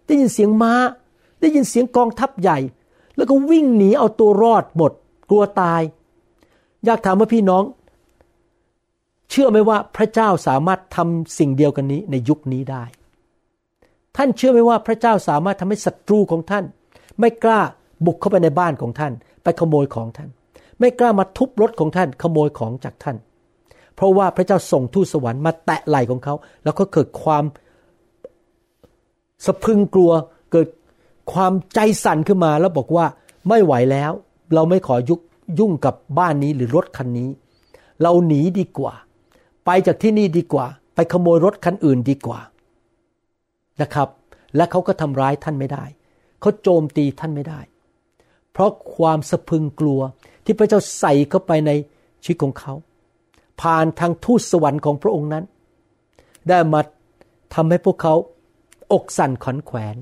[0.06, 0.74] ได้ยินเสียงม้า
[1.40, 2.58] ได้ยินเสียงกองทัพใหญ่
[3.16, 4.92] แล้วก็วิ่งหนีเอาตัวรอดหมด
[5.30, 5.82] กลัวตาย
[6.84, 7.64] อยากถามว่าพี่น้อง
[9.30, 12.84] เชื่อไหมว่าพระเจ้าสามารถทำสิ่งเดียวกันนี้ในยุคนี้ได้
[14.16, 16.64] ท่านเชื่อไหมว่าพระเจ้าสามารถทำให้ศัตรูของท่าน
[17.20, 17.60] ไม่กล้า
[18.06, 20.28] บุกเข้าไปในบ้านของท่าน ไปขโมยของท่าน
[20.80, 23.16] ไม่กล้ามาทุบรถของท่าน ขโมยของจากท่าน
[23.94, 26.34] เพราะว่าพระเจ้าส่งทูตสวรรค์มาแตะไหล่ของเขา
[26.64, 27.44] แล้วก็เกิดความ
[29.46, 30.10] สะพึงกลัว
[30.52, 30.68] เกิด
[31.32, 33.06] ความใจสั่นขึ้นมาแล้วบอกว่า
[33.48, 34.12] ไม่ไหวแล้ว
[34.54, 35.14] เราไม่ขอยุ
[35.58, 37.30] ยุ่งกับบ้านนี้หรือรถคันนี้
[38.02, 38.94] เราหนีดีกว่า
[39.64, 42.40] ไปจากที่นี่ดีกว่า ไปขโมยรถคันอื่นดีกว่า
[43.82, 44.08] นะครับ
[44.56, 45.84] และเขาก็ทำร้ายท่านไม่ได้
[46.40, 47.60] เขาโจมตีท่านไม่ได้
[48.52, 50.00] เพราะความสะพึงกลัว
[50.44, 51.70] ที่พระเจ้าใส่เข้าไปใน
[52.22, 52.72] ชีวิตของเขา
[53.60, 55.44] ผ่านทางทูตสวรรค์ของพระองค์นั้น
[56.48, 56.80] ได้มา
[57.54, 58.14] ทำให้พวกเขา
[58.92, 59.96] อกสั่นขอนแขวน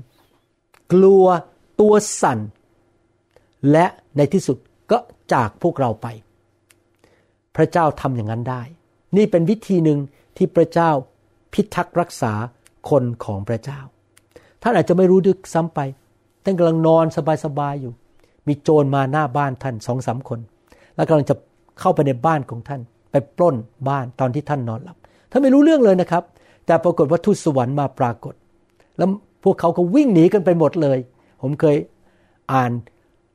[0.93, 1.25] กลัว
[1.79, 2.39] ตัวสั่น
[3.71, 3.85] และ
[4.17, 4.57] ในที่สุด
[4.91, 4.97] ก็
[5.33, 6.07] จากพวกเราไป
[7.55, 8.61] พระเจ้าทำอย่างนั้นได้
[9.17, 9.99] นี่เป็นวิธีหนึ่ง
[10.37, 10.89] ที่พระเจ้า
[11.53, 12.33] พิทักษ์รักษา
[12.89, 13.79] คนของพระเจ้า
[14.61, 15.79] ท่านอาจจะไม่รู้ดึกซ้ำไป
[16.43, 17.05] ท่านกำลังนอน
[17.45, 17.93] สบายๆอยู่
[18.47, 20.39] มีโจรมาหน้าบ้านท่านสองสามคน
[20.95, 21.35] แล้วกำลังจะ
[21.79, 22.81] เข้าไปในบ้านของท่าน
[23.11, 23.55] ไปปล้น
[23.89, 24.97] บ้านตอนที่ท่านนอนหลับ
[25.31, 26.23] ท่านไม่รู้เรื่องเลยนะครับ
[26.65, 28.33] แต่ปรากฏว่าทูตสวรรค์มาปรากฏ
[28.97, 29.09] แล้ว
[29.43, 30.97] พวกเขาก็วิ่งหนีกันไปหมดเลย
[31.41, 31.77] ผมเคย
[32.53, 32.71] อ่าน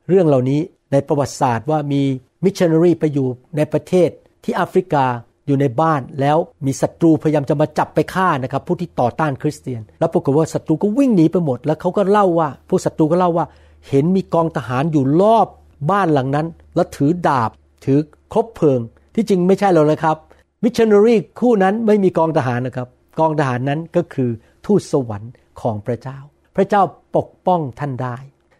[0.07, 0.59] เรื่องเหล่านี้
[0.91, 2.01] ในประวัติศาสตร์ว่ามี
[2.43, 3.27] มิชชันนารีไปอยู่
[3.57, 4.09] ในประเทศ
[4.43, 5.05] ที่แอฟริกา
[5.47, 13.45] อยู่ในบ้านแล้วมีศัตรูพยายามจะมาจับไปฆ่านะครับผู้ที่ต่อต้านคริสเตียน แล้วปรากฏว่าศัตรูก็วิ่งหนีไปหมด แล้วเขาก็เล่าว่า ผู้ศัตรูก็เล่าว่า
[13.87, 15.47] เห็นมีกองทหารอยู่รอบ
[15.91, 17.51] บ้านหลังนั้น แล้วถือดาบ
[17.85, 17.99] ถือ
[18.33, 18.79] คบเพลิง
[19.15, 20.17] ที่จริงไม่ใช่หรอกนะครับ
[20.63, 22.87] มิชชันนารีคู่นั้นไม่มีกองทหารนะครับ
[23.19, 24.29] กองทหารนั้นก็คือ
[24.65, 26.19] ทูตสวรรค์ของพระเจ้า
[26.55, 26.81] พระเจ้า
[27.15, 28.17] ปกป้องท่านได้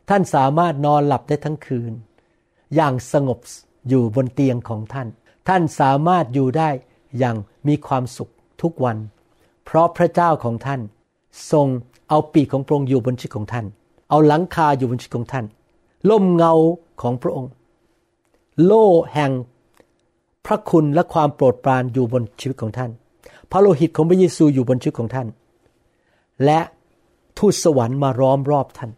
[0.09, 1.93] ท่านสามารถนอนหลับได้ทั้งคืน
[2.75, 3.39] อย่างสงบ
[3.89, 5.07] อยู่บนเตียงของท่าน
[5.47, 6.69] ท่านสามารถอยู่ได้
[7.17, 7.35] อย่าง
[7.67, 8.97] มีความสุขทุกวัน
[9.65, 10.81] เพราะพระเจ้าของท่าน
[11.51, 11.67] ทรง
[12.09, 13.65] เอาปีกของพระองค์อยู่บนชีวิตของท่าน
[14.09, 15.45] เอาหลังคาอยู่บนชีวิตของท่าน
[16.09, 16.53] ล่มเงา
[17.01, 17.51] ของพระองค์
[18.63, 19.31] โล่แห่ง
[20.45, 22.91] พระคุณและความโปรดปรานอยู่บนชีวิตของท่าน
[23.51, 25.27] พระโลหิตของพระเยซูอยู่บนชีวิตของท่าน
[26.45, 26.59] และ
[27.37, 28.91] ทูตสวรรค์มาร้อมรอบท่าน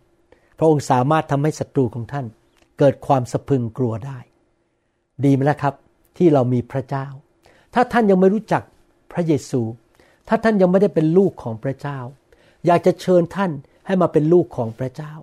[0.58, 2.26] พระองค์สามารถทำให้ศัตรูของท่าน
[2.80, 4.18] เกิดความสะพึงกลัวได้
[5.24, 5.74] ดีไหมล่ะครับ
[6.18, 7.06] ที่เรามีพระเจ้า
[7.74, 8.64] ถ้าท่านยังไม่รู้จัก
[9.12, 9.62] พระเยซู
[10.28, 12.00] ถ้าท่านยังไม่ได้เป็นลูกของพระเจ้า
[12.66, 13.52] อยากจะเชิญท่าน
[13.90, 15.14] ให้มาเป็นลูกของพระเจ้า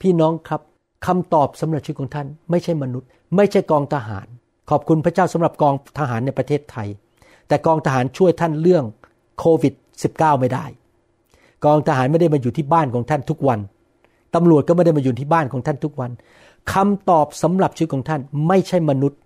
[0.00, 0.60] พี่น้องครับ
[1.06, 4.26] คำตอบสำหรับชีวิตของท่าน ไม่ใช่มนุษย์ ไม่ใช่กองทหาร
[4.70, 6.88] ขอบคุณพระเจ้าสำหรับกองทหารในประเทศไทย
[7.48, 8.84] แต่กองทหารช่วยท่านเรื่อง
[9.38, 9.74] โควิด
[10.08, 10.64] -19 ไม่ได้
[11.64, 13.60] กองทหารไม่ได้มาอยู่ที่บ้านของท่านทุกวัน
[14.34, 16.10] ตำรวจก็ไม่ได้มาอยู่ที่บ้านของท่านทุกวัน
[16.72, 19.18] คำตอบสำหรับชีวิตของท่าน ไม่ใช่มนุษย์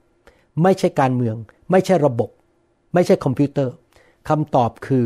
[0.63, 1.37] ไม่ใช่การเมือง
[1.71, 2.29] ไม่ใช่ระบบ
[2.95, 3.75] ไม่ใช่คอมพิวเตอร์
[4.29, 5.05] คำตอบคือ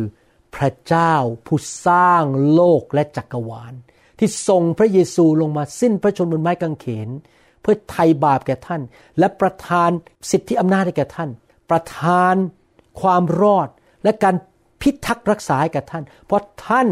[0.56, 1.14] พระเจ้า
[1.46, 2.24] ผู้สร้าง
[2.54, 3.74] โลกและจักรวาล
[4.18, 7.08] ที่ส่งพระเยซูลงมาสิ้นพระชนบนไม้กางเขน
[7.60, 8.82] เพื่อไถ่บาปแก่ท่าน
[9.18, 9.90] และประทาน
[10.30, 11.30] สิทธิอำนาจให้แก่ท่าน
[11.70, 12.34] ประทาน
[13.00, 13.68] ความรอด
[14.04, 14.34] และการ
[14.80, 16.88] พิทักษ์รักษาให้แก่ท่าน เพราะท่าน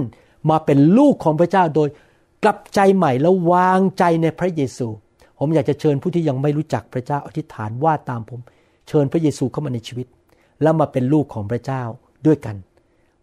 [0.50, 1.88] มาเป็นลูกของพระเจ้าโดย
[2.44, 4.88] กลับใจใหม่แล้วางใจในพระเยซู
[5.38, 8.40] ผมอยากจะเชิญผู้ที่ยังไม่รู้จักพระเจ้าอธิษฐานว่าตามผม
[8.88, 10.06] เชิญพระเยซูเข้ามาในชีวิต
[10.62, 11.82] แล้วมาเป็นลูกของพระเจ้า
[12.26, 12.56] ด้วยกัน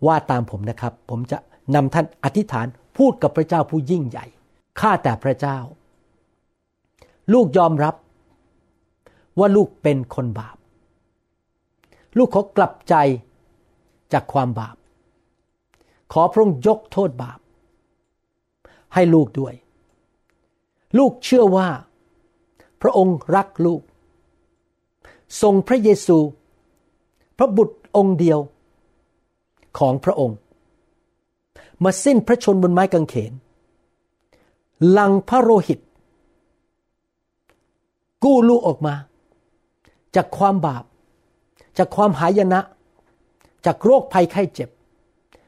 [0.06, 1.38] ว่าตามผมนะครับ ผมจะ
[1.76, 2.68] นำท่านอธิษฐาน
[2.98, 4.26] พูดกับพระเจ้าผู้ยิ่งใหญ่
[4.80, 5.58] ข้าแต่พระเจ้า
[7.34, 7.96] ลูกยอมรับ
[9.40, 10.58] ว่าลูกเป็นคนบาป
[12.18, 12.96] ลูกขอกลับใจ
[14.14, 14.76] จากความบาป
[16.14, 17.40] ขอพระองค์ยกโทษบาป
[18.94, 19.54] ให้ลูกด้วย
[20.98, 21.70] ลูกเชื่อว่า
[22.82, 23.82] พระองค์รักลูก
[25.42, 26.18] ทรงพระเยซู
[27.38, 28.40] พระบุตรองค์เดียว
[29.80, 30.38] ของพระองค์
[31.84, 33.34] มาสิ้นพระชนบนไม้กางเขน
[34.98, 35.80] ลังพระโลหิต
[38.24, 38.96] กู้ลูกออกมา
[40.16, 40.84] จากความบาป
[41.78, 42.60] จากความหายนะ
[43.66, 44.70] จากโรคภัยไข้เจ็บ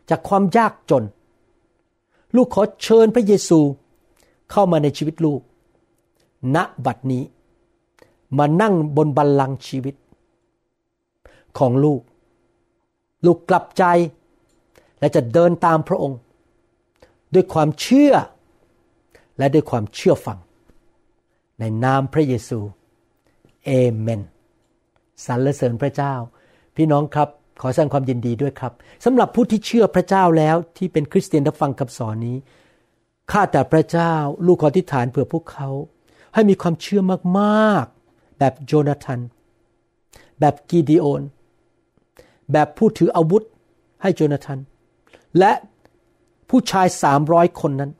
[0.10, 1.04] จากความยากจน
[2.36, 3.60] ลูกขอเชิญพระเยซู
[4.52, 5.42] เข้ามาในชีวิตลูก
[6.56, 7.24] ณบัดนี้
[8.38, 9.96] มานั่งบนบัลลังก์ชีวิต
[11.58, 12.02] ของลูก
[13.26, 13.84] ลูกกลับใจ
[15.00, 16.20] และจะเดินตามพระองค์
[17.34, 18.14] ด้วยความเชื่อ
[19.38, 20.38] และด้วยความเชื่อฟัง
[21.60, 22.60] ในนามพระเยซู
[23.66, 24.22] เอเมน
[25.26, 26.14] สรรเสริญพระเจ้า
[26.76, 27.30] พี่น้องครับ
[27.62, 28.74] ขอแสดงความยินดีด้วยครับ
[29.06, 32.38] สำหรับผู้ที่เชื่อพระเจ้าแล้วที่เป็นคริสเตียนที่ฟังคำสอนนี้
[33.32, 34.14] ข้าแต่พระเจ้า
[34.46, 35.70] ลูกขอทิฏฐานเผื่อพวกเขา
[36.34, 37.02] ให้มีความเชื่อ
[37.40, 39.20] มากๆ แบบโจนาธาน
[40.40, 41.22] แบบกีดีโอน
[42.52, 43.44] แบบผู้ถืออาวุธ
[44.02, 44.60] ให้โจนาธาน
[45.40, 45.52] และ
[46.50, 47.92] ผู้ชายสามร้อยคนนั้น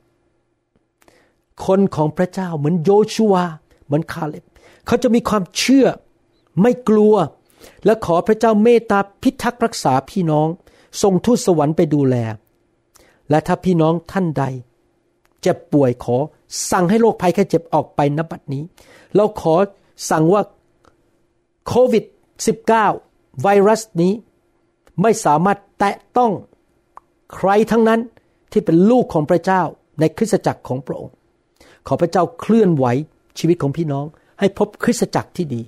[1.66, 3.34] คนของพระเจ้าเหมือนโยชัว
[3.86, 4.44] เหมือนคาเล็บ
[4.86, 5.86] เขาจะมีความเชื่อ
[6.62, 7.14] ไม่กลัว
[7.84, 10.48] และขอพระเจ้าเมตตาพิทักษ์รักษาพี่น้อง
[11.02, 12.16] ส่งทูตสวรรค์ไปดูแล
[13.30, 14.44] และถ้าพี่น้องท่านใด
[15.42, 16.16] เจ็บป่วยขอ
[16.70, 18.62] สั่งให้โรคภัยแค่เจ็บออกไปนบัดนี้
[19.14, 19.54] เราขอ
[20.10, 20.42] สั่งว่า
[21.66, 22.04] โควิด
[22.72, 24.12] -19 ไวรัสนี้
[25.02, 26.32] ไม่สามารถแตะต้อง
[27.34, 28.00] ใครทั้งนั้น
[28.52, 29.62] ที่เป็นลูกของพระเจ้า
[30.00, 31.14] ในคริสตจักรของพระองค์
[31.86, 32.86] ขอพระเจ้าเคลื่อนไหว
[33.38, 34.06] ชีวิตของพี่น้อง
[34.38, 35.62] ให้พบคริสตจักรที่ดี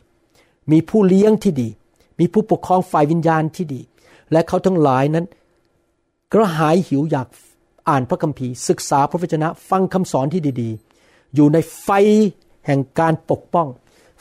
[0.72, 1.68] มีผู้เลี้ยงที่ดี
[2.20, 3.80] มีผู้ปกครองฝ่ายวิญญาณที่ดี
[4.32, 5.26] และเขาทั้งหลายนั้น
[6.32, 7.28] กระหายหิวอยาก
[7.88, 11.88] อ่านพระคัมภีร์ ศึกษาพระวจนะฟังคำสอนที่ดีๆ อยู่ในไฟ
[12.66, 13.68] แห่งการปกป้อง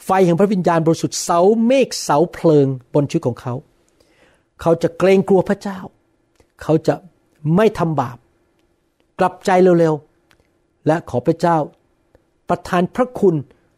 [0.04, 3.54] ไฟแห่งพระวิญญาณบริสุทธิ์เสาเมฆเสาเพลิงบนชีวิตของเขา
[4.60, 5.78] เขาจะเกรงกลัวพระเจ้า
[6.62, 6.94] เขาจะ
[7.56, 8.16] ไม่ทำบาป
[9.18, 11.56] กลับใจเร็วๆ และขอพระเจ้า
[12.48, 13.34] ประทานพระคุณ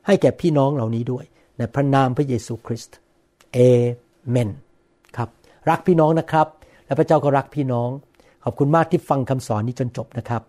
[0.07, 1.25] ให้แก่พี่น้องเหล่านี้ด้วย
[1.59, 2.97] ในพระนามพระเยซูคริสต์
[3.53, 3.59] เอ
[4.31, 4.51] เมน
[5.17, 5.29] ครับ
[5.71, 6.47] รักพี่น้องนะครับ
[6.87, 7.91] และพระเจ้าก็รักพี่น้อง
[8.45, 10.43] ขอบคุณมากที่ฟังคำสอนนี้จนจบนะครับ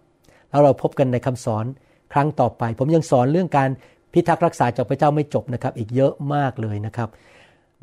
[0.49, 1.65] แล้วเราพบกันในคำสอน
[2.13, 3.69] ครั้งต่อไป ผมยังสอนเรื่องการ
[4.13, 7.09] พิทักษ์รักษาจากพระเจ้าไม่จบนะครับ อีกเยอะมากเลยนะครับ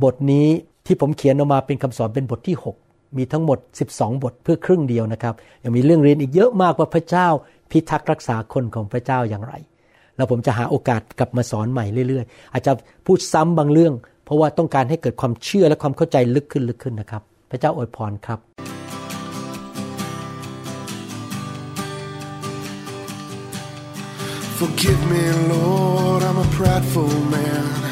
[0.03, 0.47] บทนี้
[0.87, 3.59] ที่ผมเขียนออกมาเป็นคำสอนเป็นบทที่ 6 มีทั้งหมด
[3.93, 5.35] 12 บทเพื่อครึ่งเดียวนะครับ
[5.65, 7.29] ยังมีเรื่องเรียนอีกเยอะมากว่าพระเจ้า
[7.71, 9.55] พิทักษ์รักษาคนของพระเจ้าอย่างไร
[10.17, 12.73] แล้วผมจะหาโอกาสกลับมาสอนใหม่เรื่อยๆ อาจจะ
[13.07, 13.95] พูดซ้ำบางเรื่อง
[14.25, 18.41] เพราะว่าต้องการให้เกิดความเชื่อและความเข้าใจลึกขึ้นลึกขึ้นนะครับ พระเจ้าอวยพรครับ
[24.59, 27.92] Forgive me, Lord, I'm a prideful man.